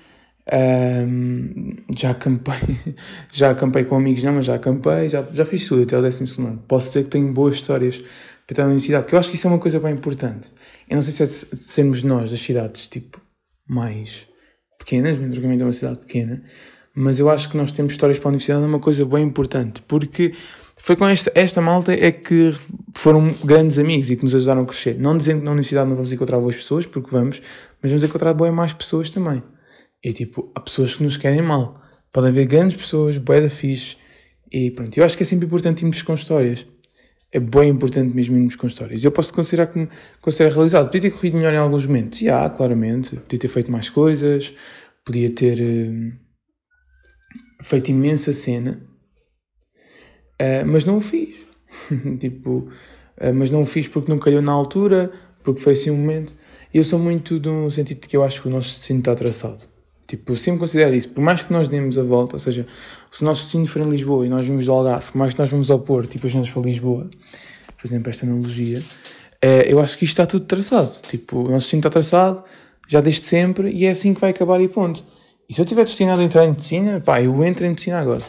um, 0.53 1.75
já 1.97 2.11
acampei, 2.11 2.79
já 3.33 3.51
acampei 3.51 3.85
com 3.85 3.97
amigos, 3.97 4.23
não, 4.23 4.35
mas 4.35 4.47
já 4.47 4.55
acampei, 4.55 5.09
já, 5.09 5.23
já 5.33 5.45
fiz 5.47 5.67
tudo 5.67 5.83
até 5.83 5.97
o 5.97 6.03
décimo 6.03 6.27
segundo. 6.27 6.59
Posso 6.69 6.89
dizer 6.89 7.05
que 7.05 7.11
tenho 7.11 7.33
boas 7.33 7.55
histórias 7.55 7.99
para 7.99 8.53
estar 8.53 8.63
na 8.63 8.69
universidade, 8.69 9.07
que 9.07 9.15
eu 9.15 9.19
acho 9.19 9.31
que 9.31 9.37
isso 9.37 9.47
é 9.47 9.51
uma 9.51 9.59
coisa 9.59 9.81
bem 9.81 9.95
importante. 9.95 10.53
Eu 10.89 10.97
não 10.97 11.03
sei 11.03 11.13
se 11.13 11.23
é 11.23 11.27
de 11.27 11.57
sermos 11.57 12.03
nós, 12.03 12.31
das 12.31 12.41
cidades, 12.41 12.89
tipo, 12.89 13.21
mais 13.67 14.27
pequenas, 14.79 15.19
Medrocamento 15.19 15.63
é 15.63 15.67
uma 15.67 15.73
cidade 15.73 15.99
pequena, 15.99 16.43
mas 16.95 17.21
eu 17.21 17.29
acho 17.29 17.49
que 17.49 17.57
nós 17.57 17.73
temos 17.73 17.93
histórias 17.93 18.19
para 18.19 18.29
a 18.29 18.31
universidade 18.31 18.63
é 18.63 18.67
uma 18.67 18.81
coisa 18.81 19.05
bem 19.05 19.25
importante, 19.25 19.83
porque 19.83 20.33
foi 20.77 20.97
com 20.97 21.07
esta, 21.07 21.31
esta 21.35 21.61
malta 21.61 21.93
é 21.93 22.11
que 22.11 22.53
foram 22.95 23.27
grandes 23.45 23.79
amigos 23.79 24.11
e 24.11 24.17
que 24.17 24.23
nos 24.23 24.35
ajudaram 24.35 24.63
a 24.63 24.67
crescer. 24.67 24.99
Não 24.99 25.17
dizendo 25.17 25.41
que 25.41 25.45
na 25.45 25.51
universidade 25.51 25.89
não 25.89 25.97
vamos 25.97 26.13
encontrar 26.13 26.39
boas 26.39 26.57
pessoas, 26.57 26.87
porque 26.87 27.11
vamos, 27.11 27.43
mas 27.83 27.91
vamos 27.91 28.05
encontrar 28.05 28.33
boas 28.33 28.53
mais 28.53 28.73
pessoas 28.73 29.11
também. 29.11 29.43
E 30.03 30.13
tipo, 30.13 30.51
há 30.55 30.61
pessoas 30.61 30.95
que 30.95 31.03
nos 31.03 31.17
querem 31.17 31.43
mal. 31.43 31.81
Podem 32.13 32.31
haver 32.31 32.47
grandes 32.47 32.77
pessoas, 32.77 33.19
boé 33.19 33.41
da 33.41 33.51
fixe. 33.51 33.97
E 34.51 34.71
pronto, 34.71 34.97
eu 34.97 35.05
acho 35.05 35.17
que 35.17 35.25
é 35.25 35.27
sempre 35.27 35.47
importante 35.47 35.83
irmos 35.83 36.01
com 36.03 36.15
histórias. 36.15 36.67
É 37.31 37.39
bem 37.39 37.69
importante 37.69 38.15
mesmo 38.15 38.37
irmos 38.37 38.57
com 38.57 38.67
histórias. 38.67 39.05
Eu 39.05 39.13
posso 39.13 39.35
considerar 39.35 39.71
me 39.75 39.87
considero 40.21 40.55
realizado. 40.55 40.87
Podia 40.87 41.03
ter 41.03 41.11
corrido 41.11 41.37
melhor 41.37 41.53
em 41.53 41.59
alguns 41.59 41.87
momentos. 41.87 42.19
Já, 42.21 42.49
claramente. 42.49 43.17
Podia 43.17 43.39
ter 43.39 43.49
feito 43.49 43.71
mais 43.71 43.91
coisas. 43.91 44.55
Podia 45.05 45.29
ter 45.29 45.61
uh, 45.61 46.13
feito 47.63 47.91
imensa 47.91 48.33
cena. 48.33 48.81
Uh, 50.41 50.67
mas 50.67 50.87
não 50.87 50.97
o 50.97 51.01
fiz. 51.01 51.47
tipo, 52.19 52.71
uh, 53.21 53.35
mas 53.35 53.51
não 53.51 53.61
o 53.61 53.67
fiz 53.67 53.87
porque 53.89 54.11
não 54.11 54.19
calhou 54.19 54.41
na 54.41 54.53
altura, 54.53 55.13
porque 55.45 55.61
foi 55.61 55.75
assim 55.75 55.91
um 55.91 55.97
momento. 55.97 56.35
Eu 56.73 56.83
sou 56.83 56.99
muito 56.99 57.39
no 57.41 57.71
sentido 57.71 58.01
de 58.01 58.09
que 58.09 58.17
eu 58.17 58.25
acho 58.25 58.41
que 58.41 58.49
o 58.49 58.51
nosso 58.51 58.69
destino 58.69 59.01
está 59.01 59.15
traçado. 59.15 59.69
Tipo, 60.07 60.33
eu 60.33 60.37
sempre 60.37 60.61
considero 60.61 60.95
isso. 60.95 61.11
Por 61.11 61.21
mais 61.21 61.43
que 61.43 61.53
nós 61.53 61.69
demos 61.69 61.99
a 61.99 62.03
volta, 62.03 62.37
ou 62.37 62.39
seja, 62.39 62.67
se 63.11 63.23
o 63.23 63.25
nosso 63.25 63.43
destino 63.43 63.67
for 63.67 63.83
em 63.83 63.89
Lisboa 63.89 64.27
e 64.27 64.29
nós 64.29 64.45
vimos 64.45 64.67
do 64.67 64.73
Algarve, 64.73 65.11
por 65.13 65.19
mais 65.19 65.35
que 65.35 65.41
nós 65.41 65.51
vamos 65.51 65.71
ao 65.71 65.79
Porto 65.81 66.13
e 66.13 66.15
depois 66.15 66.33
vamos 66.33 66.51
para 66.51 66.63
Lisboa, 66.63 67.09
por 67.77 67.87
exemplo, 67.87 68.11
esta 68.11 68.27
analogia, 68.27 68.83
é, 69.41 69.73
eu 69.73 69.81
acho 69.81 69.97
que 69.97 70.05
isto 70.05 70.15
está 70.15 70.27
tudo 70.27 70.45
traçado. 70.45 70.91
Tipo, 71.03 71.39
o 71.39 71.43
nosso 71.45 71.61
destino 71.61 71.81
está 71.81 71.91
traçado, 71.91 72.45
já 72.89 73.01
desde 73.01 73.25
sempre, 73.25 73.71
e 73.71 73.87
é 73.87 73.91
assim 73.91 74.15
que 74.15 74.21
vai 74.21 74.31
acabar 74.31 74.61
e 74.61 74.69
ponto. 74.69 75.05
E 75.49 75.55
se 75.55 75.61
eu 75.61 75.65
tiver 75.65 75.85
destinado 75.85 76.21
a 76.21 76.25
entrar 76.25 76.45
em 76.45 76.49
medicina, 76.49 77.01
pá, 77.01 77.23
eu 77.23 77.45
entro 77.45 77.65
em 77.65 77.71
medicina 77.71 78.01
agora. 78.01 78.23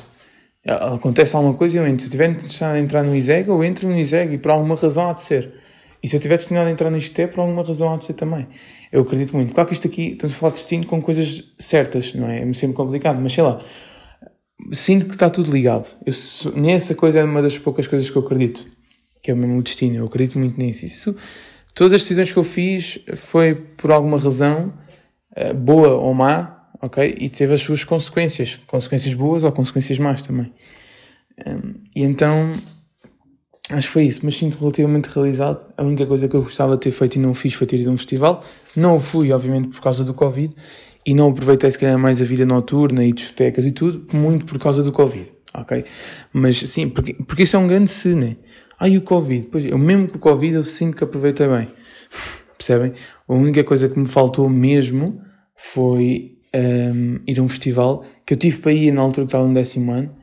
Acontece 0.66 1.36
alguma 1.36 1.54
coisa 1.54 1.78
e 1.78 1.80
eu 1.80 1.88
entro. 1.88 2.02
Se 2.02 2.08
eu 2.08 2.12
tiver 2.12 2.32
destinado 2.32 2.76
a 2.76 2.80
entrar 2.80 3.04
no 3.04 3.16
ISEG, 3.16 3.50
eu 3.50 3.64
entro 3.64 3.88
no 3.88 3.98
ISEG 3.98 4.36
e 4.36 4.38
por 4.38 4.52
alguma 4.52 4.76
razão 4.76 5.10
há 5.10 5.14
de 5.14 5.22
ser. 5.22 5.54
E 6.02 6.08
se 6.08 6.16
eu 6.16 6.20
tiver 6.20 6.38
destinado 6.38 6.68
a 6.68 6.72
entrar 6.72 6.90
nisto 6.90 7.18
é 7.20 7.28
por 7.28 7.42
alguma 7.42 7.64
razão 7.64 7.94
há 7.94 7.98
de 7.98 8.06
ser 8.06 8.14
também. 8.14 8.48
Eu 8.92 9.02
acredito 9.02 9.36
muito. 9.36 9.54
Claro 9.54 9.68
que 9.68 9.74
isto 9.74 9.88
aqui, 9.88 10.12
estamos 10.14 10.34
a 10.36 10.40
falar 10.40 10.54
de 10.54 10.60
destino 10.60 10.86
com 10.86 11.02
coisas 11.02 11.44
certas, 11.60 12.14
não 12.14 12.28
é? 12.30 12.40
É 12.40 12.54
sempre 12.54 12.76
complicado, 12.76 13.20
mas 13.20 13.34
sei 13.34 13.44
lá. 13.44 13.62
Sinto 14.72 15.06
que 15.08 15.14
está 15.14 15.30
tudo 15.30 15.52
ligado. 15.52 15.90
Eu, 16.06 16.14
nessa 16.56 16.94
coisa 16.94 17.20
é 17.20 17.24
uma 17.24 17.42
das 17.42 17.58
poucas 17.58 17.88
coisas 17.88 18.10
que 18.10 18.16
eu 18.16 18.22
acredito. 18.22 18.66
Que 19.22 19.32
é 19.32 19.36
mesmo 19.36 19.58
o 19.58 19.64
destino. 19.64 19.98
Eu 19.98 20.06
acredito 20.06 20.38
muito 20.38 20.58
nisso. 20.58 20.86
Isso, 20.86 21.16
todas 21.74 21.94
as 21.94 22.02
decisões 22.02 22.32
que 22.32 22.38
eu 22.38 22.44
fiz 22.44 23.00
foi 23.16 23.56
por 23.56 23.92
alguma 23.92 24.18
razão, 24.18 24.74
eh, 25.36 25.54
boa 25.54 25.90
ou 25.90 26.14
má, 26.14 26.70
ok? 26.82 27.16
E 27.18 27.30
teve 27.30 27.54
as 27.54 27.62
suas 27.62 27.84
consequências. 27.84 28.60
Consequências 28.68 29.14
boas 29.14 29.44
ou 29.44 29.52
consequências 29.52 29.98
más 30.00 30.22
também. 30.22 30.54
E 31.96 32.04
então 32.04 32.54
Acho 33.72 33.88
que 33.88 33.94
foi 33.94 34.04
isso, 34.06 34.22
mas 34.24 34.36
sinto 34.36 34.58
relativamente 34.58 35.06
realizado. 35.10 35.72
A 35.78 35.84
única 35.84 36.04
coisa 36.04 36.28
que 36.28 36.36
eu 36.36 36.42
gostava 36.42 36.74
de 36.74 36.82
ter 36.82 36.92
feito 36.92 37.18
e 37.18 37.20
não 37.20 37.36
fiz 37.36 37.54
foi 37.54 37.68
ter 37.68 37.78
ido 37.78 37.92
a 37.92 37.94
um 37.94 37.98
festival. 37.98 38.44
Não 38.76 38.98
fui, 38.98 39.32
obviamente, 39.32 39.68
por 39.68 39.80
causa 39.80 40.04
do 40.04 40.12
Covid 40.12 40.56
e 41.10 41.16
não 41.16 41.30
aproveitei, 41.30 41.72
se 41.72 41.80
calhar, 41.80 41.98
mais 41.98 42.22
a 42.22 42.26
vida 42.26 42.46
noturna 42.46 43.04
e 43.04 43.12
discotecas 43.12 43.66
e 43.66 43.72
tudo, 43.72 44.06
muito 44.16 44.46
por 44.46 44.60
causa 44.60 44.84
do 44.84 44.92
Covid, 44.92 45.26
ok? 45.56 45.84
Mas 46.32 46.58
sim, 46.58 46.88
porque, 46.88 47.16
porque 47.16 47.42
isso 47.42 47.56
é 47.56 47.60
um 47.60 47.68
grande 47.68 47.90
se, 47.90 48.14
né? 48.14 48.38
Ai, 48.80 48.96
o 48.96 49.02
Covid, 49.02 49.48
pois, 49.48 49.66
eu 49.66 49.78
mesmo 49.80 50.08
com 50.08 50.18
o 50.18 50.20
Covid 50.20 50.54
eu 50.54 50.64
sinto 50.64 50.96
que 50.96 51.04
aproveitei 51.04 51.48
bem, 51.48 51.68
percebem? 52.56 52.94
A 53.28 53.34
única 53.34 53.64
coisa 53.64 53.90
que 53.90 53.98
me 53.98 54.06
faltou 54.06 54.48
mesmo 54.48 55.20
foi 55.56 56.38
um, 56.56 57.20
ir 57.26 57.40
a 57.40 57.42
um 57.42 57.50
festival 57.50 58.06
que 58.24 58.36
eu 58.36 58.38
tive 58.38 58.60
para 58.60 58.72
ir 58.72 58.92
na 58.92 59.02
altura 59.02 59.26
que 59.26 59.30
estava 59.30 59.48
no 59.48 59.54
décimo 59.56 59.92
ano 59.92 60.16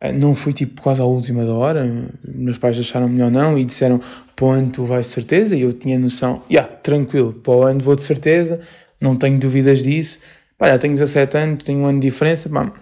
eh, 0.00 0.12
não 0.12 0.36
fui 0.36 0.52
tipo 0.52 0.80
quase 0.80 1.02
à 1.02 1.04
última 1.04 1.44
da 1.44 1.52
hora, 1.52 1.84
meus 2.24 2.58
pais 2.58 2.78
acharam 2.78 3.08
melhor 3.08 3.32
não 3.32 3.58
e 3.58 3.64
disseram 3.64 4.00
para 4.36 4.58
ano 4.58 4.70
tu 4.70 4.84
vais 4.84 5.06
de 5.06 5.12
certeza 5.12 5.56
e 5.56 5.62
eu 5.62 5.72
tinha 5.72 5.98
noção, 5.98 6.42
já, 6.48 6.60
yeah, 6.60 6.76
tranquilo, 6.76 7.32
para 7.32 7.70
ano 7.70 7.80
vou 7.80 7.96
de 7.96 8.02
certeza, 8.02 8.60
não 9.00 9.16
tenho 9.16 9.38
dúvidas 9.38 9.82
disso, 9.82 10.20
pá, 10.56 10.68
já 10.68 10.78
tenho 10.78 10.94
17 10.94 11.36
anos, 11.36 11.64
tenho 11.64 11.80
um 11.80 11.86
ano 11.86 12.00
de 12.00 12.08
diferença, 12.08 12.48
pá, 12.48 12.72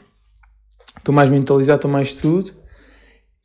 estou 0.96 1.14
mais 1.14 1.30
mentalizado, 1.30 1.78
estou 1.78 1.90
mais 1.90 2.14
tudo 2.14 2.52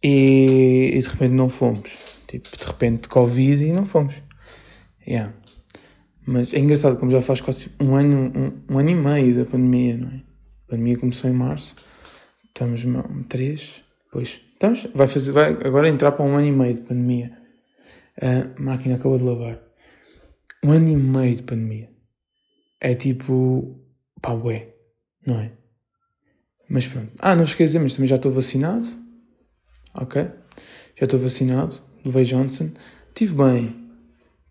e, 0.03 0.91
e, 0.93 0.99
de 0.99 1.07
repente 1.07 1.34
não 1.34 1.49
fomos, 1.49 1.97
tipo, 2.27 2.49
de 2.55 2.65
repente 2.65 3.10
Covid 3.10 3.63
e 3.63 3.73
não 3.73 3.86
fomos, 3.86 4.15
yeah. 5.07 5.34
Mas 6.25 6.53
é 6.53 6.60
engraçado 6.60 6.97
como 6.97 7.12
já 7.12 7.21
faz 7.21 7.41
quase 7.41 7.71
um 7.79 7.95
ano, 7.95 8.31
um, 8.36 8.73
um 8.75 8.77
ano 8.79 8.89
e 8.89 8.95
meio 8.95 9.36
da 9.36 9.45
pandemia, 9.45 9.97
não 9.97 10.10
é? 10.10 10.21
A 10.67 10.71
pandemia 10.71 10.97
começou 10.97 11.29
em 11.29 11.34
março 11.34 11.75
Estamos 12.53 12.84
três, 13.27 13.81
pois. 14.12 14.41
Estamos, 14.53 14.88
vai 14.93 15.07
fazer, 15.07 15.31
vai 15.31 15.49
agora 15.49 15.88
entrar 15.88 16.12
para 16.12 16.25
um 16.25 16.36
ano 16.36 16.45
e 16.45 16.51
meio 16.51 16.75
de 16.75 16.81
pandemia. 16.81 17.31
A 18.21 18.62
máquina 18.62 18.95
acabou 18.95 19.17
de 19.17 19.23
lavar. 19.23 19.60
Um 20.63 20.71
ano 20.71 20.89
e 20.89 20.95
meio 20.95 21.36
de 21.36 21.43
pandemia. 21.43 21.89
É 22.81 22.95
tipo, 22.95 23.79
pá, 24.21 24.33
ué, 24.33 24.73
não 25.25 25.39
é? 25.39 25.51
Mas 26.67 26.87
pronto. 26.87 27.11
Ah, 27.19 27.35
não 27.35 27.43
esqueci, 27.43 27.77
mas 27.79 27.93
também 27.93 28.07
já 28.09 28.15
estou 28.15 28.31
vacinado. 28.31 28.87
Ok? 29.93 30.21
Já 30.95 31.03
estou 31.03 31.19
vacinado. 31.19 31.77
Levei 32.03 32.23
Johnson. 32.23 32.71
Tive 33.13 33.35
bem. 33.35 33.75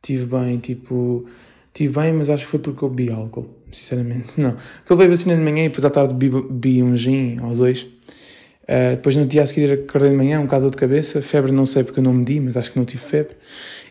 Tive 0.01 0.27
bem, 0.27 0.59
tipo. 0.59 1.27
Tive 1.75 1.95
bem, 1.95 2.13
mas 2.13 2.31
acho 2.31 2.45
que 2.45 2.51
foi 2.51 2.61
porque 2.61 2.85
eu 2.85 2.89
bebi 2.89 3.13
álcool 3.13 3.61
sinceramente, 3.73 4.39
não. 4.41 4.53
Porque 4.53 4.93
eu 4.93 4.97
levei 4.97 5.17
vacina 5.17 5.35
de 5.35 5.43
manhã 5.43 5.65
e 5.65 5.69
depois 5.69 5.85
à 5.85 5.91
tarde 5.91 6.15
bebi, 6.15 6.83
um 6.83 6.97
gin 6.97 7.39
ou 7.41 7.55
dois. 7.55 7.83
Uh, 7.83 8.95
depois 8.95 9.17
no 9.17 9.27
dia 9.27 9.43
a 9.43 9.47
seguir 9.47 9.73
acordei 9.73 10.11
de 10.11 10.17
manhã, 10.17 10.39
um 10.39 10.45
bocado 10.45 10.71
de 10.71 10.77
cabeça, 10.77 11.21
febre 11.21 11.51
não 11.51 11.67
sei 11.67 11.83
porque 11.83 11.99
eu 11.99 12.05
não 12.05 12.13
medi, 12.13 12.39
mas 12.39 12.57
acho 12.57 12.71
que 12.71 12.79
não 12.79 12.85
tive 12.85 13.03
febre. 13.03 13.37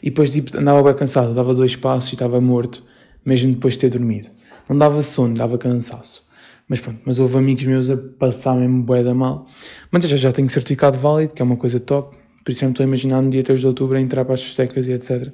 E 0.01 0.09
depois 0.09 0.31
tipo, 0.31 0.57
andava 0.57 0.81
bem 0.83 0.95
cansado, 0.95 1.33
dava 1.33 1.53
dois 1.53 1.75
passos 1.75 2.11
e 2.11 2.15
estava 2.15 2.39
morto, 2.39 2.85
mesmo 3.25 3.53
depois 3.53 3.75
de 3.75 3.81
ter 3.81 3.89
dormido. 3.89 4.29
Não 4.67 4.77
dava 4.77 5.01
sono, 5.01 5.33
dava 5.33 5.57
cansaço. 5.57 6.27
Mas 6.67 6.79
pronto, 6.79 7.01
mas 7.03 7.17
houve 7.17 7.37
amigos 7.37 7.65
meus 7.65 7.89
a 7.89 7.97
passar 7.97 8.55
mesmo 8.55 8.83
bué 8.83 9.03
da 9.03 9.13
mal. 9.13 9.47
Mas 9.91 10.07
já, 10.07 10.15
já 10.15 10.31
tenho 10.31 10.49
certificado 10.49 10.97
válido, 10.97 11.33
que 11.33 11.41
é 11.41 11.45
uma 11.45 11.57
coisa 11.57 11.79
top. 11.79 12.15
Por 12.45 12.51
isso 12.51 12.61
já 12.61 12.67
me 12.67 12.73
estou 12.73 12.83
a 12.83 12.87
imaginar 12.87 13.21
no 13.21 13.29
dia 13.29 13.43
3 13.43 13.59
de 13.59 13.67
outubro 13.67 13.97
a 13.97 14.01
entrar 14.01 14.23
para 14.23 14.35
as 14.35 14.41
discotecas 14.41 14.87
e 14.87 14.93
etc. 14.93 15.33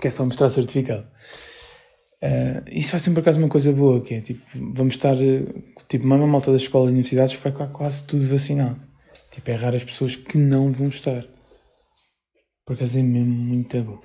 Que 0.00 0.08
é 0.08 0.10
só 0.10 0.24
mostrar 0.24 0.50
certificado. 0.50 1.06
Uh, 2.22 2.62
isso 2.70 2.92
vai 2.92 3.00
ser 3.00 3.10
por 3.10 3.20
acaso 3.20 3.38
uma 3.38 3.48
coisa 3.48 3.72
boa, 3.72 4.00
que 4.00 4.14
é 4.14 4.20
tipo, 4.20 4.40
vamos 4.74 4.94
estar, 4.94 5.16
tipo, 5.88 6.06
mesmo 6.06 6.24
a 6.24 6.26
malta 6.26 6.50
da 6.50 6.56
escola 6.56 6.86
e 6.86 6.88
universidades 6.88 7.34
vai 7.36 7.52
quase 7.68 8.02
tudo 8.04 8.26
vacinado. 8.26 8.84
Tipo, 9.30 9.50
é 9.50 9.54
raro 9.54 9.76
as 9.76 9.84
pessoas 9.84 10.16
que 10.16 10.36
não 10.38 10.72
vão 10.72 10.88
estar. 10.88 11.26
Por 12.66 12.74
acaso 12.74 12.98
é 12.98 13.02
mesmo 13.02 13.32
muito 13.32 13.82
bom. 13.82 14.00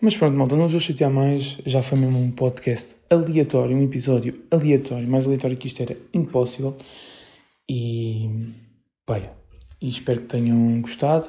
Mas 0.00 0.16
pronto, 0.16 0.36
malta, 0.36 0.56
não 0.56 0.68
vou 0.68 0.80
chatear 0.80 1.10
mais. 1.10 1.58
Já 1.66 1.82
foi 1.82 1.98
mesmo 1.98 2.18
um 2.18 2.30
podcast 2.30 2.96
aleatório, 3.10 3.76
um 3.76 3.82
episódio 3.82 4.42
aleatório, 4.50 5.08
mais 5.08 5.26
aleatório 5.26 5.56
que 5.56 5.66
isto 5.66 5.82
era 5.82 5.96
impossível. 6.14 6.76
E, 7.68 8.28
bem, 9.08 9.28
espero 9.82 10.20
que 10.20 10.26
tenham 10.28 10.80
gostado 10.80 11.28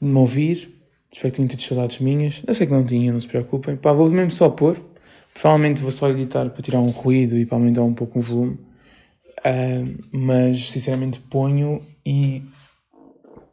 de 0.00 0.08
me 0.08 0.18
ouvir. 0.18 0.82
Espero 1.12 1.30
que 1.32 1.36
tenham 1.36 1.48
tido 1.48 1.62
saudades 1.62 1.98
minhas. 1.98 2.42
Eu 2.46 2.54
sei 2.54 2.66
que 2.66 2.72
não 2.72 2.84
tinham, 2.84 3.12
não 3.12 3.20
se 3.20 3.28
preocupem. 3.28 3.76
Pá, 3.76 3.92
vou 3.92 4.08
mesmo 4.10 4.30
só 4.30 4.48
pôr 4.48 4.92
Provavelmente 5.34 5.80
vou 5.80 5.90
só 5.90 6.08
editar 6.10 6.50
para 6.50 6.62
tirar 6.62 6.80
um 6.80 6.90
ruído 6.90 7.38
e 7.38 7.46
para 7.46 7.56
aumentar 7.56 7.82
um 7.82 7.94
pouco 7.94 8.18
o 8.18 8.22
volume. 8.22 8.58
Uh, 9.38 9.98
mas 10.12 10.70
sinceramente 10.70 11.20
ponho 11.20 11.80
e. 12.04 12.42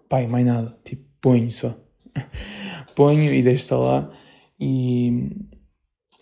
Pai, 0.07 0.27
mais 0.27 0.45
nada. 0.45 0.75
Tipo, 0.83 1.03
ponho 1.21 1.51
só. 1.51 1.77
ponho 2.95 3.33
e 3.33 3.41
deixo 3.41 3.63
estar 3.63 3.77
lá. 3.77 4.11
E. 4.59 5.31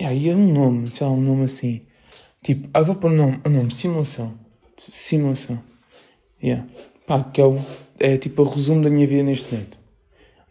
Aí 0.02 0.30
é 0.30 0.36
um 0.36 0.54
nome, 0.54 0.88
sei 0.88 1.08
lá, 1.08 1.13
um 1.13 1.21
nome 1.21 1.43
assim. 1.43 1.82
Tipo, 2.43 2.69
ah, 2.73 2.82
vou 2.82 2.95
pôr 2.95 3.12
um 3.12 3.15
nome, 3.15 3.41
um 3.45 3.50
nome, 3.50 3.71
simulação. 3.71 4.38
Simulação. 4.78 5.62
Yeah. 6.41 6.67
Pá, 7.08 7.23
que 7.23 7.41
é, 7.41 7.45
o, 7.45 7.60
é 8.00 8.17
tipo 8.17 8.43
o 8.43 8.45
resumo 8.45 8.82
da 8.82 8.89
minha 8.89 9.08
vida 9.08 9.23
neste 9.23 9.52
momento. 9.52 9.80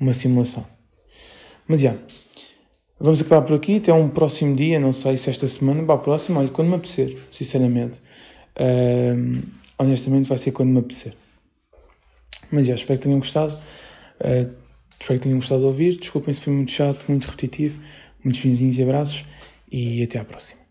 Uma 0.01 0.13
simulação. 0.13 0.67
Mas 1.69 1.81
já. 1.81 1.91
Yeah. 1.91 2.07
Vamos 2.99 3.21
acabar 3.21 3.47
por 3.47 3.55
aqui, 3.55 3.77
até 3.77 3.93
um 3.93 4.09
próximo 4.09 4.57
dia, 4.57 4.81
não 4.81 4.91
sei 4.91 5.19
se 5.19 5.29
esta 5.29 5.47
semana, 5.47 5.85
para 5.85 5.97
a 5.97 5.99
próxima, 5.99 6.41
olha, 6.41 6.49
quando 6.49 6.69
me 6.69 6.77
apetecer, 6.77 7.19
sinceramente. 7.31 8.01
Honestamente 9.79 10.27
vai 10.27 10.39
ser 10.39 10.53
quando 10.53 10.71
me 10.71 10.79
apetecer. 10.79 11.15
Mas 12.51 12.67
já, 12.67 12.75
espero 12.75 12.99
que 12.99 13.05
tenham 13.05 13.19
gostado. 13.19 13.53
Uh, 14.19 14.51
espero 15.01 15.19
que 15.19 15.25
tenham 15.25 15.39
gostado 15.39 15.61
de 15.61 15.67
ouvir. 15.67 15.97
Desculpem 15.97 16.35
se 16.35 16.43
foi 16.43 16.53
muito 16.53 16.71
chato, 16.71 17.05
muito 17.09 17.25
repetitivo. 17.25 17.81
Muitos 18.23 18.41
finzinhos 18.41 18.79
e 18.79 18.83
abraços. 18.83 19.25
E 19.71 20.03
até 20.03 20.19
à 20.19 20.25
próxima. 20.25 20.66